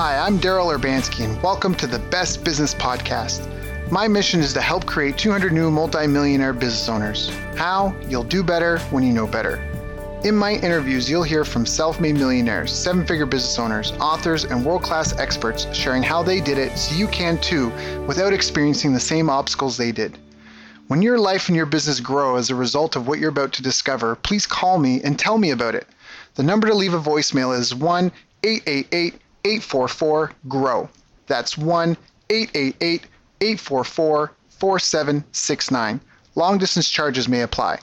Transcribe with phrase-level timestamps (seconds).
[0.00, 3.40] Hi, I'm Daryl Urbanski, and welcome to the Best Business Podcast.
[3.90, 7.30] My mission is to help create 200 new multimillionaire business owners.
[7.56, 7.92] How?
[8.08, 9.56] You'll do better when you know better.
[10.22, 14.64] In my interviews, you'll hear from self made millionaires, seven figure business owners, authors, and
[14.64, 17.70] world class experts sharing how they did it so you can too
[18.06, 20.16] without experiencing the same obstacles they did.
[20.86, 23.64] When your life and your business grow as a result of what you're about to
[23.64, 25.88] discover, please call me and tell me about it.
[26.36, 28.12] The number to leave a voicemail is 1
[28.44, 30.88] 888 844 GROW.
[31.26, 31.96] That's 1
[32.30, 33.06] 888
[33.40, 36.00] 844 4769.
[36.34, 37.78] Long distance charges may apply.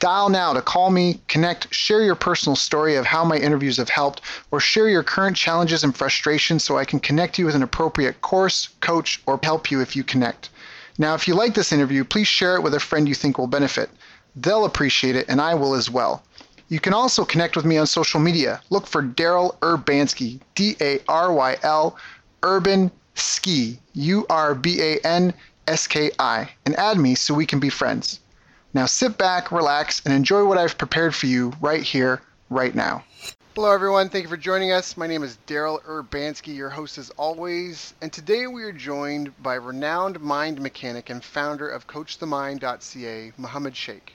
[0.00, 3.88] Dial now to call me, connect, share your personal story of how my interviews have
[3.88, 7.62] helped, or share your current challenges and frustrations so I can connect you with an
[7.62, 10.50] appropriate course, coach, or help you if you connect.
[10.98, 13.46] Now, if you like this interview, please share it with a friend you think will
[13.46, 13.88] benefit.
[14.36, 16.22] They'll appreciate it, and I will as well.
[16.68, 18.62] You can also connect with me on social media.
[18.70, 21.98] Look for Daryl Urbanski, D A R Y L,
[22.42, 25.34] Urban Ski, U R B A N
[25.68, 28.20] S K I, and add me so we can be friends.
[28.72, 33.04] Now sit back, relax, and enjoy what I've prepared for you right here, right now.
[33.54, 34.08] Hello, everyone.
[34.08, 34.96] Thank you for joining us.
[34.96, 39.54] My name is Daryl Urbanski, your host as always, and today we are joined by
[39.54, 44.14] renowned mind mechanic and founder of CoachTheMind.ca, Mohammed Sheikh.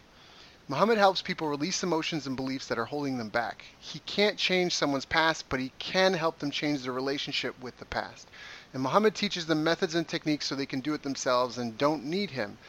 [0.69, 3.65] Mohammed helps people release emotions and beliefs that are holding them back.
[3.79, 7.85] He can't change someone's past, but he can help them change their relationship with the
[7.85, 8.29] past.
[8.71, 12.05] And Mohammed teaches them methods and techniques so they can do it themselves and don't
[12.05, 12.59] need him.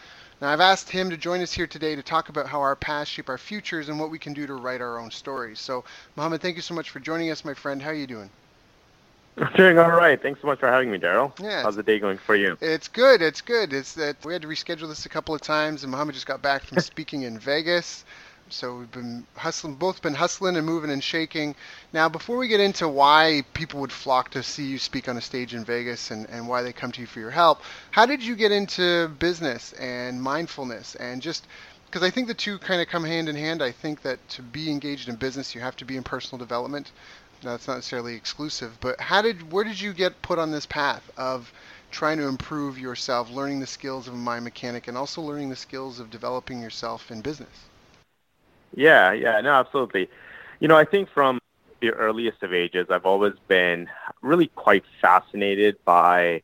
[0.40, 3.10] Now, I've asked him to join us here today to talk about how our past
[3.10, 5.60] shape our futures and what we can do to write our own stories.
[5.60, 5.84] So,
[6.16, 7.82] Mohammed, thank you so much for joining us, my friend.
[7.82, 8.30] How are you doing?
[9.36, 10.20] I'm doing all right.
[10.20, 11.38] Thanks so much for having me, Daryl.
[11.40, 11.62] Yeah.
[11.62, 12.56] How's the day going for you?
[12.60, 13.22] It's good.
[13.22, 13.72] It's good.
[13.72, 16.42] It's that we had to reschedule this a couple of times, and Mohammed just got
[16.42, 18.04] back from speaking in Vegas.
[18.52, 21.54] So we've been hustling, both been hustling and moving and shaking.
[21.92, 25.20] Now, before we get into why people would flock to see you speak on a
[25.20, 28.24] stage in Vegas and, and why they come to you for your help, how did
[28.24, 31.46] you get into business and mindfulness and just
[31.86, 33.60] because I think the two kind of come hand in hand.
[33.62, 36.92] I think that to be engaged in business, you have to be in personal development.
[37.42, 41.10] It's not necessarily exclusive, but how did where did you get put on this path
[41.16, 41.50] of
[41.90, 45.56] trying to improve yourself, learning the skills of a mind mechanic, and also learning the
[45.56, 47.48] skills of developing yourself in business?
[48.74, 50.10] Yeah, yeah, no, absolutely.
[50.60, 51.40] You know, I think from
[51.80, 53.88] the earliest of ages, I've always been
[54.20, 56.42] really quite fascinated by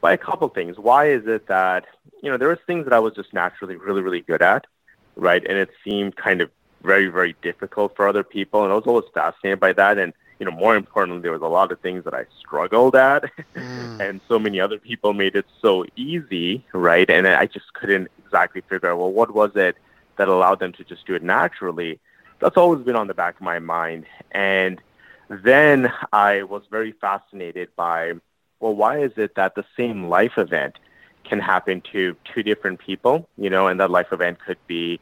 [0.00, 0.76] by a couple things.
[0.76, 1.86] Why is it that
[2.20, 4.66] you know there was things that I was just naturally really really good at,
[5.14, 5.46] right?
[5.48, 6.50] And it seemed kind of
[6.82, 9.98] very very difficult for other people, and I was always fascinated by that.
[9.98, 13.30] And you know, more importantly, there was a lot of things that I struggled at,
[13.54, 14.00] mm.
[14.08, 17.08] and so many other people made it so easy, right?
[17.08, 19.76] And I just couldn't exactly figure out well what was it
[20.16, 22.00] that allowed them to just do it naturally.
[22.40, 24.06] That's always been on the back of my mind.
[24.32, 24.80] And
[25.28, 28.14] then I was very fascinated by,
[28.58, 30.74] well, why is it that the same life event
[31.22, 34.98] can happen to two different people, you know, and that life event could be,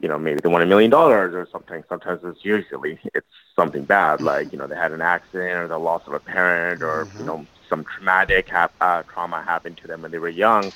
[0.00, 1.84] you know, maybe they won a million dollars or something.
[1.88, 5.78] Sometimes it's usually it's something bad, like, you know, they had an accident or the
[5.78, 7.18] loss of a parent or, mm-hmm.
[7.18, 10.72] you know, some traumatic ha- uh, trauma happened to them when they were young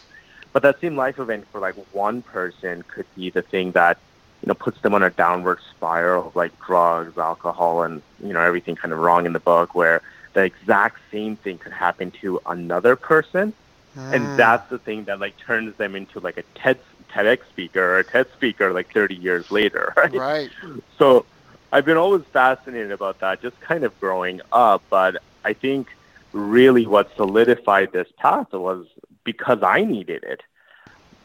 [0.54, 3.98] but that same life event for like one person could be the thing that
[4.40, 8.40] you know puts them on a downward spiral of like drugs, alcohol, and you know
[8.40, 9.74] everything kind of wrong in the book.
[9.74, 10.00] Where
[10.32, 13.52] the exact same thing could happen to another person,
[13.96, 14.12] mm.
[14.14, 16.78] and that's the thing that like turns them into like a TED
[17.14, 19.92] TEDx speaker or a TED speaker like 30 years later.
[19.96, 20.12] Right.
[20.12, 20.50] Right.
[20.98, 21.24] So
[21.72, 24.82] I've been always fascinated about that, just kind of growing up.
[24.90, 25.88] But I think
[26.32, 28.86] really what solidified this path was
[29.22, 30.42] because I needed it.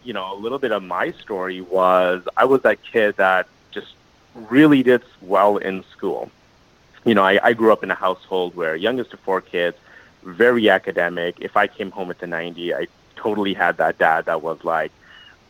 [0.03, 3.93] You know, a little bit of my story was I was that kid that just
[4.33, 6.31] really did well in school.
[7.05, 9.77] You know, I, I grew up in a household where youngest of four kids,
[10.23, 11.37] very academic.
[11.39, 14.91] If I came home at the 90, I totally had that dad that was like,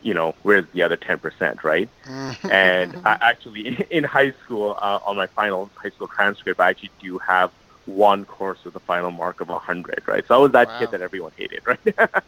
[0.02, 1.88] you know, where's the other 10%, right?
[2.50, 6.90] and I actually, in high school, uh, on my final high school transcript, I actually
[7.00, 7.50] do have
[7.86, 10.26] one course with a final mark of 100, right?
[10.26, 10.78] So I was that wow.
[10.78, 12.22] kid that everyone hated, right?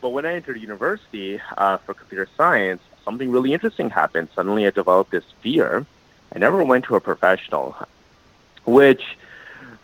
[0.00, 4.28] but when I entered university uh, for computer science, something really interesting happened.
[4.34, 5.86] Suddenly I developed this fear.
[6.34, 7.76] I never went to a professional,
[8.64, 9.16] which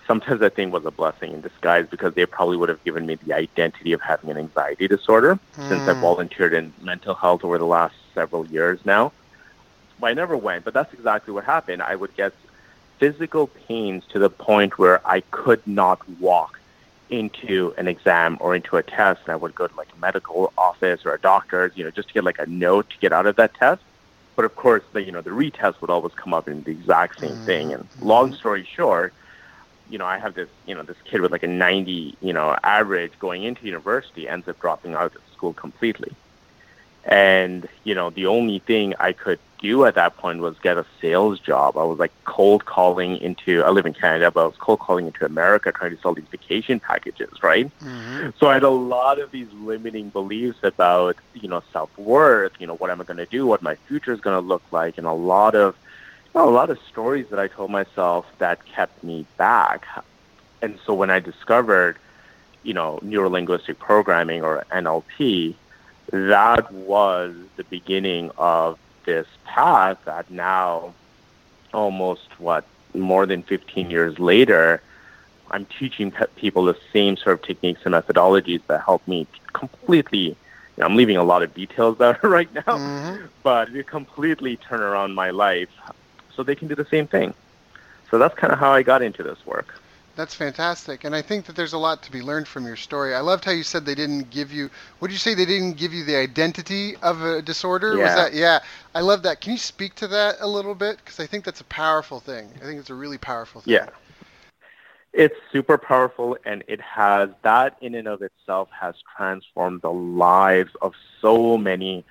[0.08, 3.14] sometimes I think was a blessing in disguise because they probably would have given me
[3.14, 5.68] the identity of having an anxiety disorder mm.
[5.68, 6.00] since I hmm.
[6.00, 9.12] volunteered in mental health over the last several years now.
[10.00, 11.82] But I never went, but that's exactly what happened.
[11.82, 12.32] I would get
[12.98, 16.58] physical pains to the point where I could not walk
[17.10, 19.20] into an exam or into a test.
[19.24, 22.08] And I would go to like a medical office or a doctor's, you know, just
[22.08, 23.82] to get like a note to get out of that test.
[24.36, 27.20] But of course, the you know the retest would always come up in the exact
[27.20, 27.72] same thing.
[27.72, 29.12] And long story short,
[29.90, 32.56] you know, I have this, you know, this kid with like a 90, you know,
[32.62, 36.12] average going into university ends up dropping out of school completely.
[37.04, 40.84] And, you know, the only thing I could do at that point was get a
[41.00, 41.76] sales job.
[41.76, 45.06] I was like cold calling into, I live in Canada, but I was cold calling
[45.06, 47.66] into America trying to sell these vacation packages, right?
[47.80, 48.30] Mm-hmm.
[48.38, 52.76] So I had a lot of these limiting beliefs about, you know, self-worth, you know,
[52.76, 55.06] what am I going to do, what my future is going to look like, and
[55.06, 55.76] a lot of,
[56.34, 59.86] a lot of stories that I told myself that kept me back.
[60.62, 61.96] And so when I discovered,
[62.62, 65.54] you know, neurolinguistic programming or NLP,
[66.10, 70.94] that was the beginning of this path that now,
[71.72, 72.64] almost what,
[72.94, 74.82] more than 15 years later,
[75.50, 80.18] I'm teaching people the same sort of techniques and methodologies that help me completely.
[80.18, 80.36] You
[80.78, 83.26] know, I'm leaving a lot of details out right now, mm-hmm.
[83.42, 85.70] but it completely turn around my life
[86.38, 87.34] so they can do the same thing.
[88.12, 89.74] So that's kind of how I got into this work.
[90.14, 91.02] That's fantastic.
[91.02, 93.12] And I think that there's a lot to be learned from your story.
[93.12, 94.70] I loved how you said they didn't give you,
[95.00, 95.34] what did you say?
[95.34, 97.96] They didn't give you the identity of a disorder?
[97.96, 98.04] Yeah.
[98.04, 98.60] Was that, yeah.
[98.94, 99.40] I love that.
[99.40, 100.98] Can you speak to that a little bit?
[100.98, 102.48] Because I think that's a powerful thing.
[102.56, 103.74] I think it's a really powerful thing.
[103.74, 103.88] Yeah.
[105.12, 110.70] It's super powerful, and it has, that in and of itself has transformed the lives
[110.82, 112.04] of so many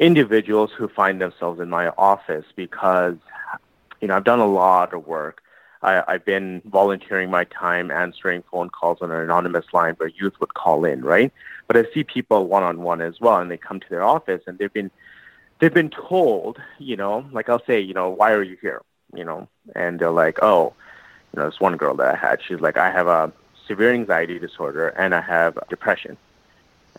[0.00, 3.16] individuals who find themselves in my office because,
[4.00, 5.40] you know, I've done a lot of work
[5.82, 10.38] I, I've been volunteering my time answering phone calls on an anonymous line where youth
[10.40, 11.32] would call in, right?
[11.66, 14.42] But I see people one on one as well, and they come to their office
[14.46, 14.90] and they've been
[15.58, 18.82] they've been told, you know, like I'll say, you know, why are you here?
[19.14, 20.72] You know, and they're like, oh,
[21.32, 23.32] you know, this one girl that I had, she's like, I have a
[23.66, 26.16] severe anxiety disorder and I have depression.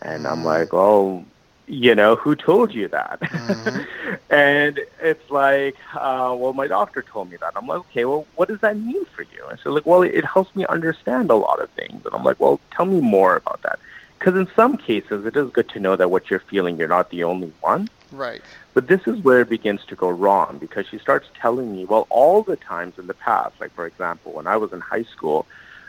[0.00, 1.24] And I'm like, oh,
[1.72, 3.18] you know, who told you that?
[3.20, 4.14] Mm-hmm.
[4.30, 7.54] and it's like, uh, well, my doctor told me that.
[7.56, 9.46] I'm like, okay, well, what does that mean for you?
[9.48, 12.04] And so, like, well, it helps me understand a lot of things.
[12.04, 13.78] And I'm like, well, tell me more about that.
[14.18, 17.08] Because in some cases, it is good to know that what you're feeling, you're not
[17.08, 17.88] the only one.
[18.12, 18.42] Right.
[18.74, 22.06] But this is where it begins to go wrong because she starts telling me, well,
[22.10, 25.46] all the times in the past, like, for example, when I was in high school,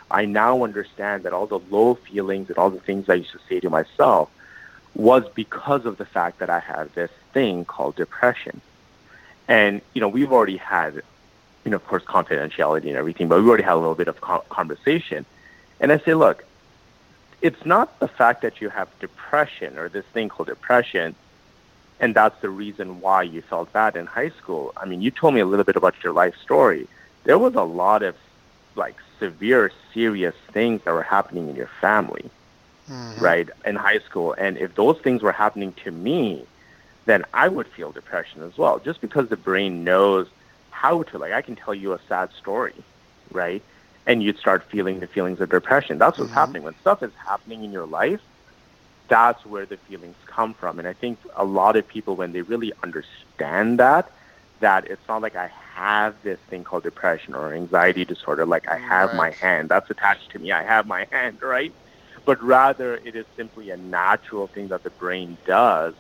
[0.10, 3.40] I now understand that all the low feelings and all the things I used to
[3.50, 4.30] say to myself–
[4.96, 8.62] was because of the fact that I had this thing called depression.
[9.48, 11.02] And, you know, we've already had,
[11.66, 14.22] you know, of course, confidentiality and everything, but we already had a little bit of
[14.50, 15.26] conversation.
[15.80, 16.46] And I say, look,
[17.42, 21.16] it's not the fact that you have depression or this thing called depression,
[22.00, 24.74] and that's the reason why you felt bad in high school.
[24.78, 26.88] I mean, you told me a little bit about your life story.
[27.24, 28.16] There was a lot of,
[28.76, 32.30] like, severe, serious things that were happening in your family
[32.90, 33.24] mm-hmm.
[33.24, 34.34] right, in high school.
[34.34, 36.46] And if those things were happening to me,
[37.06, 40.28] then I would feel depression as well, just because the brain knows
[40.72, 41.18] how to.
[41.18, 42.76] Like, I can tell you a sad story,
[43.32, 43.62] right?
[44.06, 45.98] And you'd start feeling the feelings of depression.
[45.98, 46.40] That's what's mm-hmm.
[46.40, 46.64] happening.
[46.64, 48.22] When stuff is happening in your life,
[49.08, 50.80] that's where the feelings come from.
[50.80, 54.12] And I think a lot of people, when they really understand that,
[54.60, 58.78] that it's not like I have this thing called depression or anxiety disorder, like I
[58.78, 59.18] have right.
[59.18, 59.70] my hand.
[59.70, 60.52] That's attached to me.
[60.52, 61.74] I have my hand, right?
[62.26, 65.94] But rather it is simply a natural thing that the brain does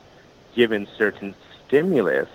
[0.55, 1.35] given certain
[1.65, 2.29] stimulus.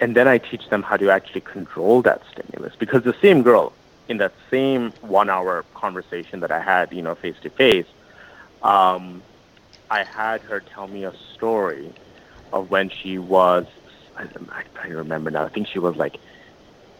[0.00, 3.72] And then I teach them how to actually control that stimulus because the same girl
[4.08, 7.86] in that same one hour conversation that I had, you know, face to face,
[9.90, 11.92] I had her tell me a story
[12.52, 13.66] of when she was,
[14.16, 14.26] I,
[14.82, 16.16] I remember now, I think she was like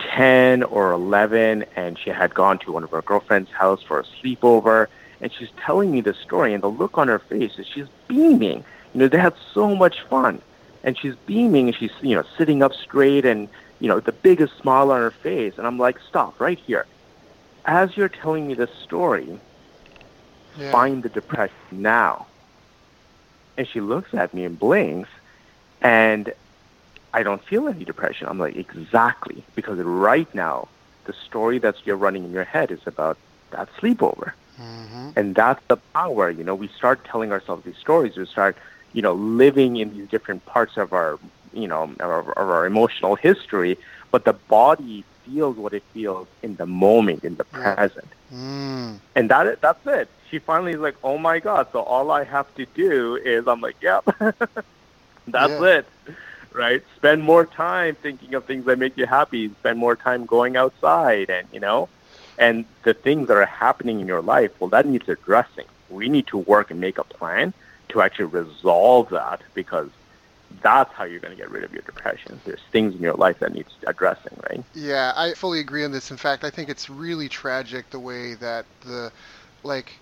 [0.00, 4.04] 10 or 11 and she had gone to one of her girlfriend's house for a
[4.04, 4.88] sleepover
[5.20, 8.64] and she's telling me the story, and the look on her face is she's beaming.
[8.94, 10.40] You know, they had so much fun,
[10.82, 13.48] and she's beaming, and she's you know sitting up straight, and
[13.80, 15.54] you know the biggest smile on her face.
[15.58, 16.86] And I'm like, stop right here.
[17.66, 19.38] As you're telling me this story,
[20.58, 20.70] yeah.
[20.70, 22.26] find the depression now.
[23.56, 25.10] And she looks at me and blinks,
[25.82, 26.32] and
[27.12, 28.26] I don't feel any depression.
[28.28, 30.68] I'm like, exactly, because right now,
[31.04, 33.18] the story that's you're running in your head is about
[33.50, 34.32] that sleepover.
[34.60, 35.10] Mm-hmm.
[35.16, 36.30] And that's the power.
[36.30, 38.16] You know, we start telling ourselves these stories.
[38.16, 38.56] We start,
[38.92, 41.18] you know, living in these different parts of our,
[41.52, 43.78] you know, of our, of our emotional history.
[44.10, 48.08] But the body feels what it feels in the moment, in the present.
[48.32, 48.98] Mm.
[49.14, 50.08] And that that's it.
[50.30, 51.68] She finally is like, oh my god!
[51.72, 54.04] So all I have to do is, I'm like, yep,
[55.26, 55.78] that's yeah.
[55.78, 55.86] it,
[56.52, 56.82] right?
[56.96, 59.48] Spend more time thinking of things that make you happy.
[59.60, 61.88] Spend more time going outside, and you know,
[62.40, 65.66] and the things that are happening in your life, well, that needs addressing.
[65.90, 67.52] We need to work and make a plan
[67.90, 69.90] to actually resolve that because
[70.62, 72.40] that's how you're going to get rid of your depression.
[72.44, 74.64] There's things in your life that needs addressing, right?
[74.74, 76.10] Yeah, I fully agree on this.
[76.10, 79.12] In fact, I think it's really tragic the way that the
[79.62, 79.92] like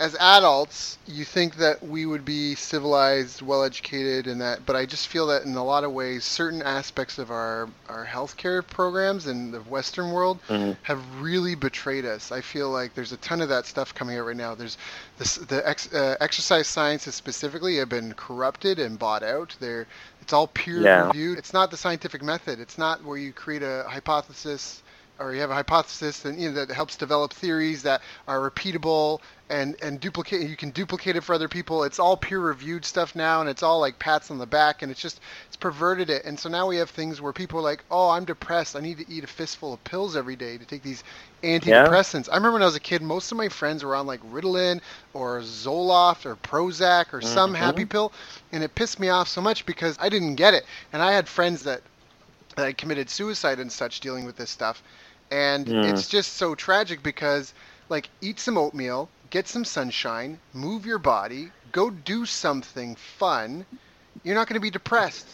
[0.00, 4.86] as adults, you think that we would be civilized, well educated, and that, but I
[4.86, 9.26] just feel that in a lot of ways, certain aspects of our, our healthcare programs
[9.26, 10.72] in the Western world mm-hmm.
[10.82, 12.30] have really betrayed us.
[12.30, 14.54] I feel like there's a ton of that stuff coming out right now.
[14.54, 14.78] There's
[15.18, 19.56] this, the ex, uh, exercise sciences specifically have been corrupted and bought out.
[19.58, 19.88] They're,
[20.20, 21.06] it's all peer yeah.
[21.08, 21.38] reviewed.
[21.38, 22.60] It's not the scientific method.
[22.60, 24.82] It's not where you create a hypothesis
[25.18, 29.20] or you have a hypothesis and you know, that helps develop theories that are repeatable
[29.50, 33.14] and and duplicate you can duplicate it for other people it's all peer reviewed stuff
[33.14, 36.24] now and it's all like pats on the back and it's just it's perverted it
[36.24, 38.98] and so now we have things where people are like oh i'm depressed i need
[38.98, 41.02] to eat a fistful of pills every day to take these
[41.42, 42.32] antidepressants yeah.
[42.34, 44.80] i remember when i was a kid most of my friends were on like ritalin
[45.14, 47.26] or zoloft or prozac or mm-hmm.
[47.26, 48.12] some happy pill
[48.52, 51.26] and it pissed me off so much because i didn't get it and i had
[51.26, 51.80] friends that
[52.56, 54.82] that had committed suicide and such dealing with this stuff
[55.30, 55.90] and mm.
[55.90, 57.54] it's just so tragic because
[57.88, 63.66] like eat some oatmeal get some sunshine, move your body, go do something fun,
[64.22, 65.28] you're not going to be depressed,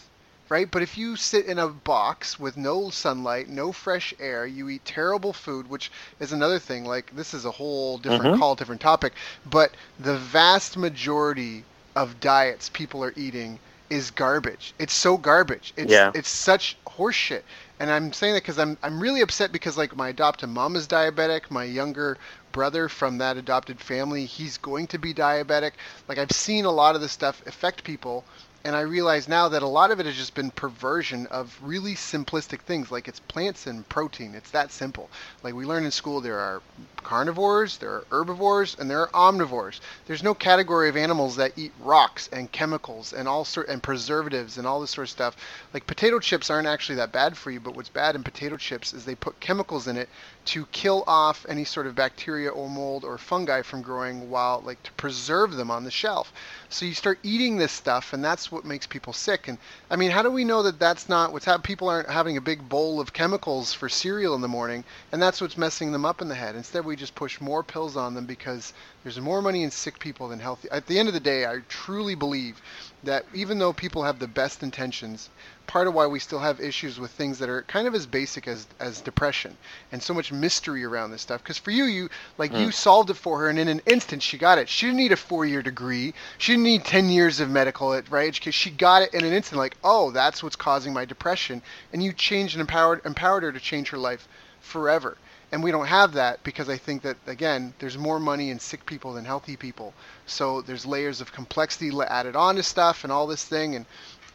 [0.49, 0.69] right?
[0.69, 4.85] But if you sit in a box with no sunlight, no fresh air, you eat
[4.85, 6.85] terrible food, which is another thing.
[6.85, 8.39] Like, this is a whole different mm-hmm.
[8.39, 9.13] call, different topic.
[9.45, 11.63] But the vast majority
[11.95, 13.59] of diets people are eating
[13.89, 14.73] is garbage.
[14.79, 15.73] It's so garbage.
[15.77, 16.11] It's, yeah.
[16.13, 17.43] it's such horseshit
[17.79, 20.87] and I'm saying that because I'm I'm really upset because like my adopted mom is
[20.87, 22.17] diabetic, my younger
[22.55, 25.73] brother from that adopted family, he's going to be diabetic.
[26.07, 28.23] Like I've seen a lot of this stuff affect people
[28.65, 31.93] and I realize now that a lot of it has just been perversion of really
[31.93, 34.33] simplistic things, like it's plants and protein.
[34.33, 35.07] It's that simple.
[35.43, 36.63] Like we learn in school, there are
[36.97, 39.81] carnivores, there are herbivores, and there are omnivores.
[40.07, 44.57] There's no category of animals that eat rocks and chemicals and all sort and preservatives
[44.57, 45.37] and all this sort of stuff.
[45.71, 48.93] Like potato chips aren't actually that bad for you, but what's bad in potato chips
[48.93, 50.09] is they put chemicals in it
[50.45, 54.81] to kill off any sort of bacteria or mold or fungi from growing while like
[54.81, 56.33] to preserve them on the shelf.
[56.75, 59.47] So you start eating this stuff, and that's what makes people sick.
[59.47, 59.57] And
[59.89, 61.63] I mean, how do we know that that's not what's happening?
[61.63, 65.39] People aren't having a big bowl of chemicals for cereal in the morning, and that's
[65.39, 66.53] what's messing them up in the head.
[66.53, 70.27] Instead, we just push more pills on them because there's more money in sick people
[70.27, 70.67] than healthy.
[70.69, 72.61] At the end of the day, I truly believe
[73.03, 75.29] that even though people have the best intentions,
[75.67, 78.47] part of why we still have issues with things that are kind of as basic
[78.47, 79.57] as as depression
[79.91, 81.41] and so much mystery around this stuff.
[81.41, 82.61] Because for you you like mm.
[82.61, 84.69] you solved it for her and in an instant she got it.
[84.69, 86.13] She didn't need a four-year degree.
[86.37, 89.59] She didn't need 10 years of medical right education she got it in an instant
[89.59, 91.61] like oh that's what's causing my depression.
[91.93, 94.27] And you changed and empowered empowered her to change her life
[94.59, 95.17] forever.
[95.51, 98.85] And we don't have that because I think that again, there's more money in sick
[98.85, 99.93] people than healthy people.
[100.25, 103.85] So there's layers of complexity added on to stuff and all this thing, and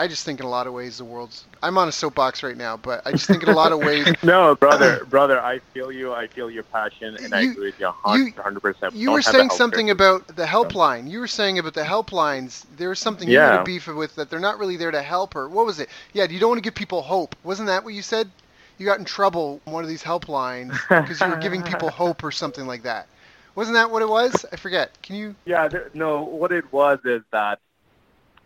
[0.00, 1.45] I just think in a lot of ways the world's.
[1.62, 4.07] I'm on a soapbox right now, but I just think in a lot of ways.
[4.23, 6.14] no, brother, brother, I feel you.
[6.14, 8.61] I feel your passion, and you, I agree with you 100.
[8.61, 11.11] percent You were saying something about the helpline.
[11.11, 12.64] You were saying about the helplines.
[12.78, 13.45] There's something yeah.
[13.45, 15.50] you had a beef with that they're not really there to help her.
[15.50, 15.90] What was it?
[16.14, 17.37] Yeah, you don't want to give people hope.
[17.45, 18.30] Wasn't that what you said?
[18.78, 22.33] You got in trouble one of these helplines because you were giving people hope or
[22.33, 23.07] something like that.
[23.54, 24.47] Wasn't that what it was?
[24.50, 24.97] I forget.
[25.02, 25.35] Can you?
[25.45, 26.23] Yeah, there, no.
[26.23, 27.59] What it was is that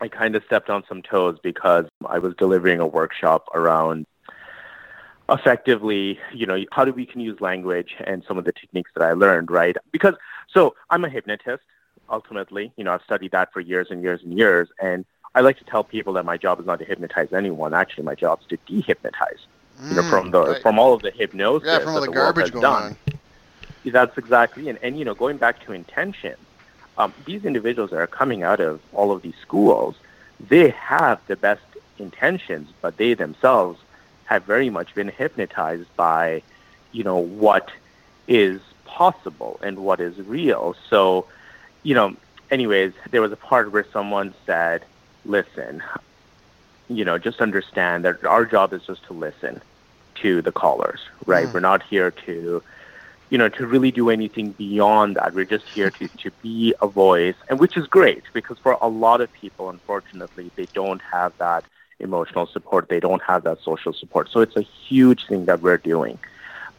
[0.05, 4.05] I kind of stepped on some toes because I was delivering a workshop around
[5.27, 9.03] effectively, you know, how do we can use language and some of the techniques that
[9.03, 9.75] I learned, right?
[9.91, 10.13] Because
[10.53, 11.63] so I'm a hypnotist
[12.07, 15.57] ultimately, you know, I've studied that for years and years and years and I like
[15.57, 17.73] to tell people that my job is not to hypnotize anyone.
[17.73, 19.41] Actually, my job is to dehypnotize.
[19.81, 20.61] Mm, you know, from the right.
[20.61, 22.97] from all of the hypnosis yeah, from all the, the garbage going done.
[23.07, 23.19] on.
[23.91, 26.35] That's exactly, and, and you know, going back to intention,
[26.97, 29.95] um, these individuals that are coming out of all of these schools,
[30.39, 31.63] they have the best
[31.99, 33.79] intentions, but they themselves
[34.25, 36.41] have very much been hypnotized by,
[36.91, 37.71] you know, what
[38.27, 40.75] is possible and what is real.
[40.89, 41.25] So,
[41.83, 42.15] you know,
[42.49, 44.83] anyways, there was a part where someone said,
[45.25, 45.83] listen,
[46.89, 49.61] you know, just understand that our job is just to listen
[50.15, 51.47] to the callers, right?
[51.47, 51.53] Mm.
[51.53, 52.63] We're not here to
[53.29, 55.33] you know, to really do anything beyond that.
[55.33, 58.87] We're just here to, to be a voice, and which is great because for a
[58.87, 61.63] lot of people, unfortunately, they don't have that
[61.99, 62.89] emotional support.
[62.89, 64.29] They don't have that social support.
[64.29, 66.19] So it's a huge thing that we're doing.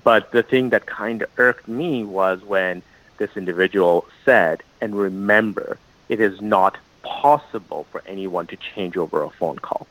[0.05, 2.83] But the thing that kind of irked me was when
[3.19, 9.31] this individual said, and remember, it is not possible for anyone to change over a
[9.31, 9.87] phone call,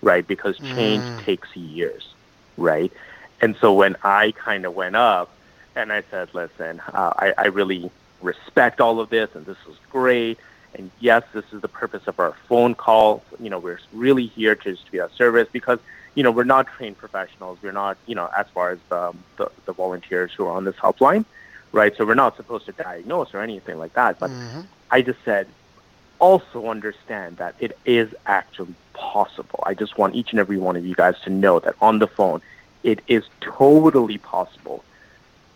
[0.00, 0.26] right?
[0.26, 1.22] Because change mm.
[1.22, 2.14] takes years,
[2.56, 2.92] right?
[3.40, 5.30] And so when I kind of went up,
[5.74, 9.76] and I said, listen, uh, I, I really respect all of this, and this is
[9.90, 10.38] great.
[10.74, 13.22] And yes, this is the purpose of our phone call.
[13.38, 15.78] You know, we're really here to just be a service because
[16.14, 17.58] you know we're not trained professionals.
[17.62, 20.76] We're not you know as far as the the, the volunteers who are on this
[20.76, 21.26] helpline,
[21.72, 21.94] right?
[21.96, 24.18] So we're not supposed to diagnose or anything like that.
[24.18, 24.62] But mm-hmm.
[24.90, 25.46] I just said
[26.18, 29.62] also understand that it is actually possible.
[29.66, 32.06] I just want each and every one of you guys to know that on the
[32.06, 32.40] phone,
[32.82, 34.84] it is totally possible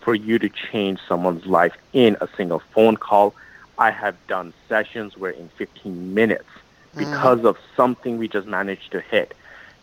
[0.07, 3.35] for you to change someone's life in a single phone call.
[3.77, 7.01] I have done sessions where in 15 minutes, mm-hmm.
[7.01, 7.49] because mm.
[7.49, 9.35] of something we just managed to hit,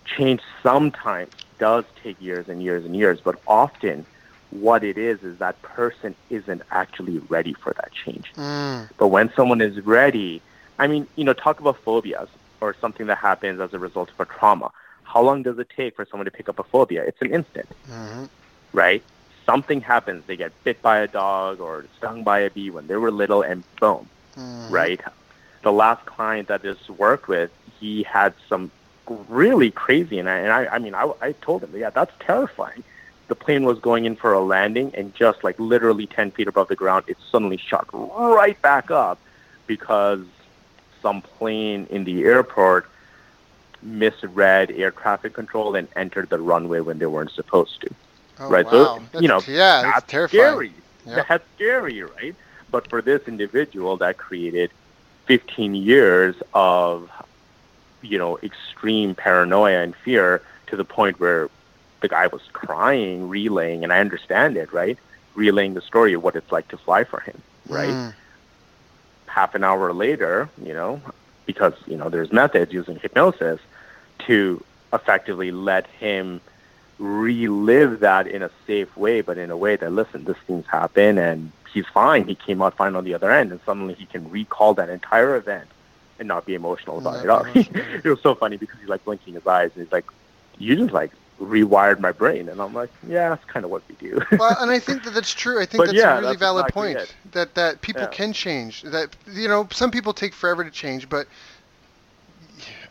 [0.05, 4.05] change sometimes does take years and years and years, but often
[4.51, 8.31] what it is is that person isn't actually ready for that change.
[8.35, 8.89] Mm.
[8.97, 10.41] But when someone is ready,
[10.79, 12.29] I mean, you know, talk about phobias
[12.61, 14.71] or something that happens as a result of a trauma.
[15.03, 17.03] How long does it take for someone to pick up a phobia?
[17.03, 18.27] It's an instant, mm-hmm.
[18.71, 19.03] right?
[19.45, 20.23] Something happens.
[20.25, 23.41] They get bit by a dog or stung by a bee when they were little,
[23.41, 24.07] and boom,
[24.37, 24.73] mm-hmm.
[24.73, 25.01] right?
[25.63, 28.71] The last client that this worked with, he had some
[29.27, 32.83] really crazy, and I, and I, I mean, I, I told him, yeah, that's terrifying.
[33.27, 36.67] The plane was going in for a landing, and just like literally 10 feet above
[36.67, 39.19] the ground, it suddenly shot right back up
[39.67, 40.21] because
[41.01, 42.87] some plane in the airport
[43.81, 47.93] misread air traffic control and entered the runway when they weren't supposed to.
[48.39, 48.65] Oh, right?
[48.65, 48.71] Wow.
[48.71, 50.41] So, that's, you know, yeah, that's, terrifying.
[50.41, 50.73] scary.
[51.05, 51.27] Yep.
[51.27, 52.35] That's scary, right?
[52.71, 54.71] But for this individual, that created
[55.25, 57.09] 15 years of,
[58.01, 61.49] you know, extreme paranoia and fear to the point where
[62.01, 64.97] the guy was crying, relaying, and I understand it, right?
[65.35, 67.89] Relaying the story of what it's like to fly for him, right?
[67.89, 68.13] Mm
[69.33, 71.01] half an hour later, you know,
[71.47, 73.59] because, you know, there's methods using hypnosis
[74.19, 74.63] to
[74.93, 76.39] effectively let him
[76.99, 81.19] relive that in a safe way, but in a way that, listen, this thing's happened
[81.19, 82.27] and he's fine.
[82.27, 85.35] He came out fine on the other end, and suddenly he can recall that entire
[85.35, 85.67] event
[86.19, 87.29] and not be emotional about it.
[87.29, 87.45] All.
[87.55, 90.05] it was so funny because he's like blinking his eyes and he's like,
[90.59, 92.49] "You just like rewired my brain.
[92.49, 94.21] And I'm like, yeah, that's kind of what we do.
[94.37, 95.61] well, and I think that that's true.
[95.61, 97.15] I think that's yeah, a really valid exactly point it.
[97.31, 98.07] that that people yeah.
[98.09, 98.83] can change.
[98.83, 101.27] That you know, some people take forever to change, but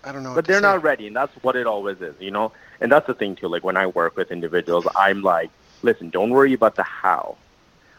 [0.05, 0.35] I don't know.
[0.35, 0.63] But they're say.
[0.63, 2.53] not ready, and that's what it always is, you know.
[2.83, 3.49] And that's the thing too.
[3.49, 5.51] Like when I work with individuals, I'm like,
[5.83, 7.37] listen, don't worry about the how,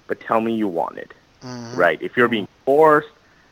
[0.08, 1.76] but tell me you want it, mm-hmm.
[1.76, 2.00] right?
[2.02, 3.08] If you're being forced,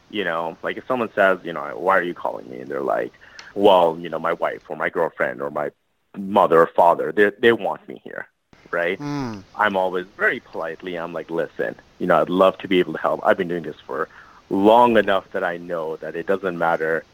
[0.10, 2.60] you know, like if someone says, you know, why are you calling me?
[2.60, 3.14] And they're like,
[3.56, 5.72] well, you know, my wife or my girlfriend or my
[6.18, 7.12] mother or father.
[7.12, 8.28] They they want me here,
[8.70, 9.00] right?
[9.00, 9.44] Mm.
[9.56, 10.98] I'm always very politely.
[10.98, 13.22] I'm like, listen, you know, I'd love to be able to help.
[13.24, 14.10] I've been doing this for
[14.50, 17.06] long enough that I know that it doesn't matter,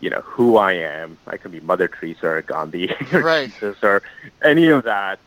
[0.00, 1.18] you know, who I am.
[1.26, 3.50] I can be Mother Teresa or Gandhi or right.
[3.50, 4.02] Jesus or
[4.42, 5.18] any of that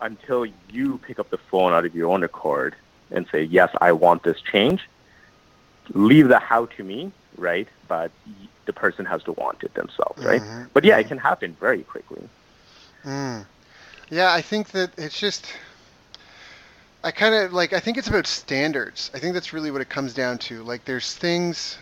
[0.00, 2.74] until you pick up the phone out of your own accord
[3.10, 4.88] and say, yes, I want this change.
[5.94, 7.68] Leave the how to me, right?
[7.88, 8.10] But
[8.66, 10.40] the person has to want it themselves, right?
[10.40, 10.64] Mm-hmm.
[10.74, 11.00] But yeah, mm-hmm.
[11.00, 12.28] it can happen very quickly.
[13.04, 13.46] Mm.
[14.10, 15.46] Yeah, I think that it's just.
[17.04, 17.72] I kind of like.
[17.72, 19.10] I think it's about standards.
[19.14, 20.62] I think that's really what it comes down to.
[20.64, 21.78] Like, there's things.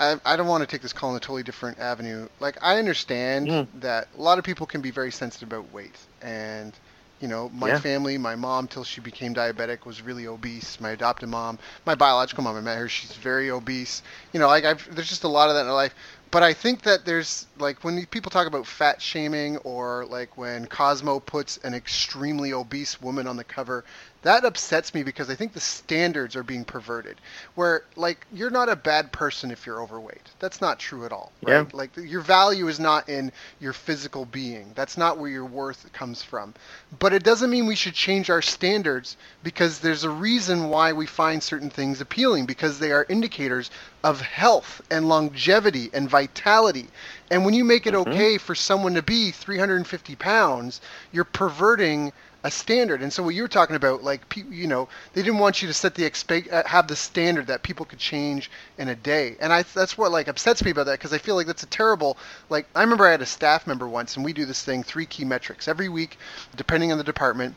[0.00, 2.28] I, I don't want to take this call in a totally different avenue.
[2.40, 3.66] Like, I understand mm.
[3.80, 6.72] that a lot of people can be very sensitive about weight, and
[7.20, 7.78] you know, my yeah.
[7.78, 10.80] family, my mom, till she became diabetic, was really obese.
[10.80, 12.88] My adopted mom, my biological mom, I met her.
[12.88, 14.02] She's very obese.
[14.32, 15.94] You know, like I've, there's just a lot of that in her life
[16.30, 20.66] but I think that there's like when people talk about fat shaming or like when
[20.66, 23.84] Cosmo puts an extremely obese woman on the cover,
[24.22, 27.20] that upsets me because I think the standards are being perverted.
[27.54, 30.28] Where like you're not a bad person if you're overweight.
[30.38, 31.32] That's not true at all.
[31.42, 31.52] Right?
[31.52, 31.64] Yeah.
[31.72, 34.72] Like your value is not in your physical being.
[34.74, 36.54] That's not where your worth comes from.
[36.98, 41.06] But it doesn't mean we should change our standards because there's a reason why we
[41.06, 43.70] find certain things appealing because they are indicators
[44.04, 46.88] of health and longevity and vitality.
[47.30, 48.10] And when you make it mm-hmm.
[48.10, 50.80] okay for someone to be 350 pounds,
[51.12, 53.02] you're perverting a standard.
[53.02, 55.74] And so what you were talking about, like you know, they didn't want you to
[55.74, 59.36] set the expect uh, have the standard that people could change in a day.
[59.40, 61.66] And I that's what like upsets me about that because I feel like that's a
[61.66, 62.16] terrible
[62.48, 65.06] like I remember I had a staff member once and we do this thing three
[65.06, 66.18] key metrics every week,
[66.56, 67.54] depending on the department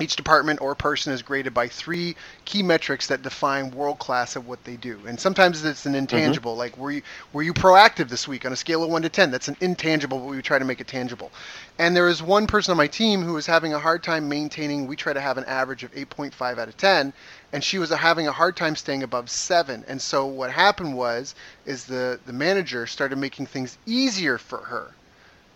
[0.00, 4.46] each department or person is graded by three key metrics that define world class of
[4.46, 5.00] what they do.
[5.06, 6.58] And sometimes it's an intangible, mm-hmm.
[6.58, 9.30] like were you were you proactive this week on a scale of one to ten?
[9.30, 11.32] That's an intangible, but we try to make it tangible.
[11.78, 14.86] And there is one person on my team who was having a hard time maintaining.
[14.86, 17.12] We try to have an average of 8.5 out of 10,
[17.52, 19.84] and she was having a hard time staying above seven.
[19.88, 21.34] And so what happened was,
[21.66, 24.92] is the the manager started making things easier for her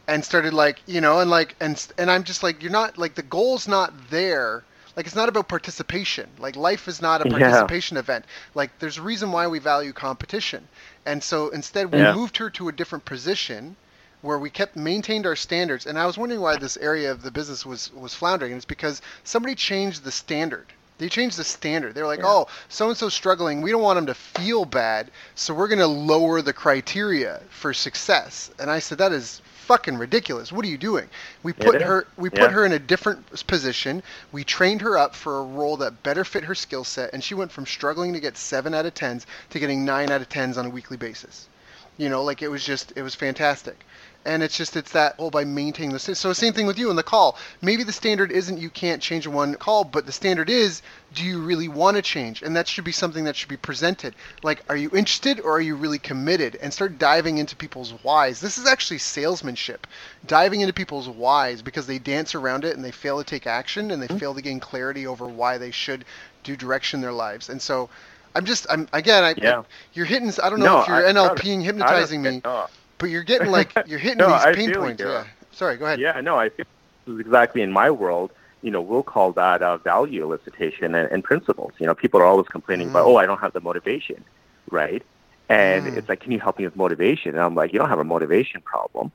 [0.07, 3.15] and started like you know and like and and i'm just like you're not like
[3.15, 4.65] the goal's not there.
[4.97, 6.29] Like it's not about participation.
[6.39, 7.27] Like life is not a Yeah.
[7.27, 8.25] participation event.
[8.55, 10.69] Like there's a reason why we value competition.
[11.07, 12.13] And so instead we Yeah.
[12.15, 13.77] moved her to a different position
[14.21, 15.87] where we kept maintained our standards.
[15.87, 18.53] And i was wondering why this area of the business was was floundering.
[18.53, 20.73] And it's because somebody changed the standard.
[20.99, 21.95] They changed the standard.
[21.95, 22.27] They were like Yeah.
[22.27, 23.63] oh so and so's struggling.
[23.63, 25.11] We don't want them to feel bad.
[25.35, 28.51] So we're going to lower the criteria for success.
[28.59, 30.53] And i said that is fucking ridiculous.
[30.53, 31.09] What are you doing?
[31.43, 32.49] We put her we put Yeah.
[32.51, 34.03] her in a different position.
[34.33, 37.35] We trained her up for a role that better fit her skill set and she
[37.35, 40.57] went from struggling to get 7 out of 10s to getting 9 out of 10s
[40.59, 41.49] on a weekly basis.
[41.97, 43.85] You know like it was just it was fantastic
[44.25, 46.97] and it's just it's that whole by maintaining the so same thing with you in
[46.97, 47.37] the call.
[47.61, 50.83] Maybe the standard isn't you can't change in one call but the standard is
[51.15, 52.43] do you really want to change?
[52.43, 54.15] And that should be something that should be presented.
[54.43, 56.57] Like are you interested or are you really committed?
[56.57, 58.41] And start diving into people's whys.
[58.41, 59.87] This is actually salesmanship.
[60.27, 63.91] Diving into people's whys because they dance around it and they fail to take action
[63.91, 64.19] and they mm-hmm.
[64.19, 66.05] fail to gain clarity over why they should
[66.45, 67.49] do direction in their lives.
[67.49, 67.89] And so
[68.35, 69.63] i'm just i'm again i Yeah.
[69.93, 72.41] you're hitting i don't know No, if you're I- nlping don't- me.
[72.43, 72.67] no.
[73.03, 75.03] But you're getting like you're hitting No, these I pain points.
[75.03, 75.25] Yeah.
[75.51, 76.01] Sorry, go ahead.
[76.01, 76.67] Yeah, no, I think
[77.05, 78.31] this is exactly in my world.
[78.63, 81.73] You know, we'll call that uh, value elicitation and, and principles.
[81.81, 83.09] You know, people are always complaining about, Mm.
[83.09, 84.25] oh, I don't have the motivation,
[84.71, 85.03] right?
[85.49, 85.97] And Mm.
[85.99, 87.31] it's like, can you help me with motivation?
[87.35, 89.11] And I'm like, you don't have a motivation problem,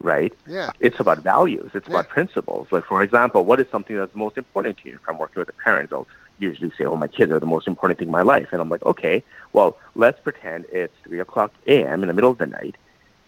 [0.00, 0.32] right?
[0.46, 0.70] Yeah.
[0.80, 1.70] It's about values.
[1.74, 2.68] It's about principles.
[2.70, 4.96] Like, for example, what is something that's most important to you?
[4.96, 6.06] If I'm working with a parent, I'll
[6.38, 8.48] usually say, oh, my kids are the most important thing in my life.
[8.52, 12.02] And I'm like, okay, well, let's pretend it's 3 o'clock a.m.
[12.02, 12.76] in the middle of the night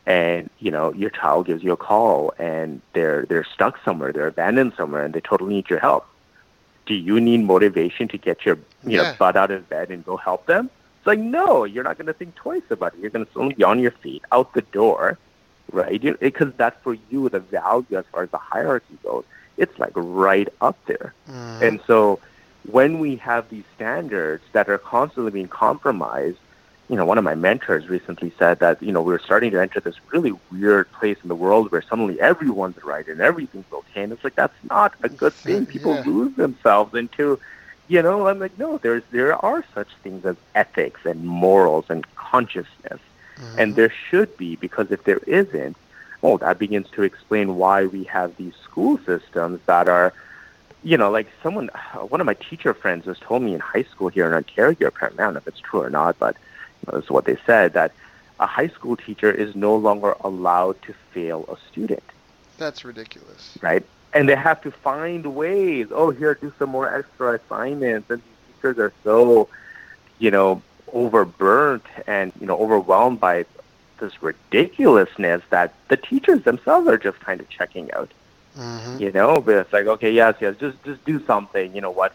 [0.07, 4.29] and you know your child gives you a call and they're they're stuck somewhere they're
[4.29, 6.07] abandoned somewhere and they totally need your help.
[6.87, 10.17] Do you need motivation to get your you know butt out of bed and go
[10.17, 10.71] help them?
[10.99, 13.01] It's like no you're not going to think twice about it.
[13.01, 15.19] You're going to suddenly be on your feet out the door
[15.73, 16.01] right?
[16.21, 19.25] Because that's for you the value as far as the hierarchy goes.
[19.57, 21.13] It's like right up there.
[21.29, 21.61] Mhm.
[21.63, 22.21] and so
[22.71, 26.39] when we have these standards that are constantly being compromised,
[26.89, 29.81] you know, one of my mentors recently said that, you know, we're starting to enter
[29.81, 34.03] this really weird place in the world where suddenly everyone's right and everything's okay.
[34.03, 35.67] And it's like, that's not a good thing.
[35.67, 36.03] People Yeah.
[36.07, 37.41] lose themselves into,
[37.89, 42.05] you know, I'm like, no, there's, there are such things as ethics and morals and
[42.15, 43.01] consciousness.
[43.39, 43.59] Mhm.
[43.59, 45.77] And there should be, because if there isn't,
[46.23, 50.13] oh, that begins to explain why we have these school systems that are,
[50.83, 51.69] you know, like someone,
[52.09, 55.21] one of my teacher friends just told me in high school here in Ontario, apparently,
[55.21, 56.56] I don't know if it's true or not, but you know, this
[56.93, 57.93] is what they said, that
[58.41, 62.03] a high school teacher is no longer allowed to fail a student,
[62.59, 63.57] That's ridiculous.
[63.61, 63.85] right?
[64.13, 68.11] And they have to find ways, oh, here, do some more extra assignments.
[68.11, 69.49] And these teachers are so,
[70.19, 70.63] you know,
[70.93, 73.45] overburnt and, you know, overwhelmed by
[73.99, 78.11] this ridiculousness that the teachers themselves are just kind of checking out
[78.55, 81.91] hmm you know but it's like okay yes yes just just do something you know
[81.91, 82.15] what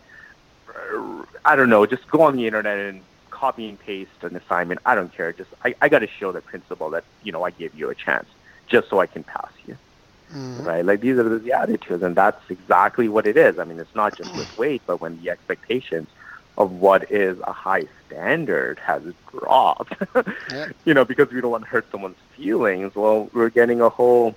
[1.45, 3.01] i don't know just go on the internet and
[3.41, 5.29] copy and paste an assignment i don't care.
[5.41, 7.95] Just i, I got to show the principal that you know i gave you a
[8.05, 8.27] chance
[8.73, 9.75] just so i can pass you.
[10.31, 10.83] Hmm right?
[10.89, 13.53] Like these are the, the attitudes and that's exactly what it is.
[13.61, 16.07] I mean it's not just with weight but when the expectations
[16.57, 19.01] of what is a high standard has
[19.31, 19.93] dropped
[20.51, 20.67] Yeah.
[20.87, 24.35] you know because we don't want to hurt someone's feelings well we're getting a whole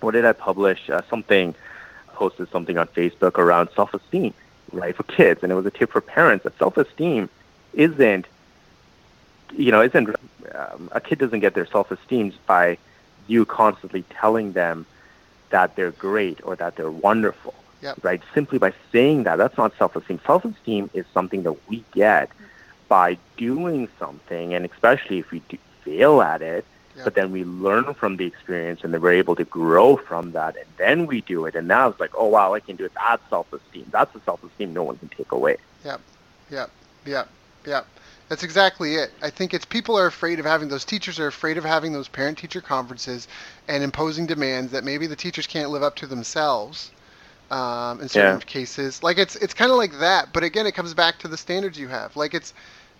[0.00, 0.88] what did I publish?
[0.88, 1.54] Uh, something
[2.14, 4.34] posted something on Facebook around self-esteem,
[4.72, 7.28] right, for kids, and it was a tip for parents that self-esteem
[7.74, 8.26] isn't,
[9.56, 10.14] you know, isn't
[10.54, 12.78] um, a kid doesn't get their self-esteem by
[13.26, 14.86] you constantly telling them
[15.50, 17.98] that they're great or that they're wonderful, Yep.
[18.02, 18.22] right?
[18.34, 20.20] Simply by saying that, that's not self-esteem.
[20.26, 22.30] Self-esteem is something that we get
[22.88, 26.64] by doing something, and especially if we do fail at it,
[27.04, 30.56] But then we learn from the experience and then we're able to grow from that
[30.56, 32.92] and then we do it and now it's like oh wow i can do it
[32.94, 36.00] that's self-esteem that's the self-esteem no one can take away Yep.
[36.50, 36.70] Yep.
[37.06, 37.28] Yep.
[37.66, 37.86] Yep.
[38.28, 39.12] That's exactly it.
[39.22, 42.08] I think it's people are afraid of having those teachers are afraid of having those
[42.08, 43.26] parent teacher conferences
[43.68, 46.90] and imposing demands that maybe the teachers can't live up to themselves.
[47.50, 48.44] Um, in certain Yeah.
[48.44, 51.36] cases, like it's it's kind of like that, but again, it comes back to the
[51.38, 52.14] standards you have.
[52.14, 52.52] Like it's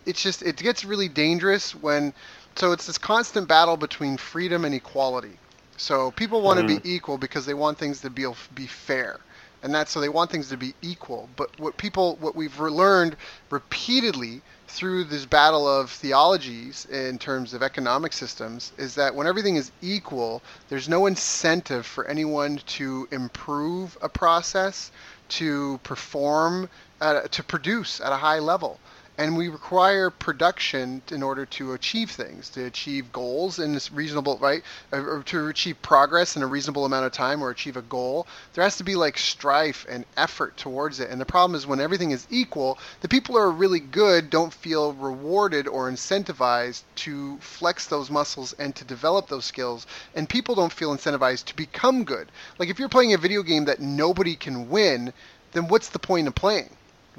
[0.06, 2.14] it's just it gets really dangerous when
[2.58, 5.38] so it's this constant battle between freedom and equality.
[5.76, 6.86] So people want to be mm.
[6.86, 9.20] equal because they want things to be be fair,
[9.62, 11.28] and that's so they want things to be equal.
[11.36, 13.16] But what people what we've re- learned
[13.50, 19.54] repeatedly through this battle of theologies in terms of economic systems is that when everything
[19.54, 24.90] is equal, there's no incentive for anyone to improve a process,
[25.28, 26.68] to perform,
[27.00, 28.80] at a, to produce at a high level.
[29.18, 34.38] And we require production in order to achieve things, to achieve goals in this reasonable
[34.38, 37.82] right, uh, or to achieve progress in a reasonable amount of time, or achieve a
[37.82, 38.28] goal.
[38.54, 41.10] There has to be like strife and effort towards it.
[41.10, 44.54] And the problem is when everything is equal, the people who are really good don't
[44.54, 50.54] feel rewarded or incentivized to flex those muscles and to develop those skills, and people
[50.54, 52.30] don't feel incentivized to become good.
[52.56, 55.12] Like if you're playing a video game that nobody can win,
[55.50, 56.70] then what's the point of playing?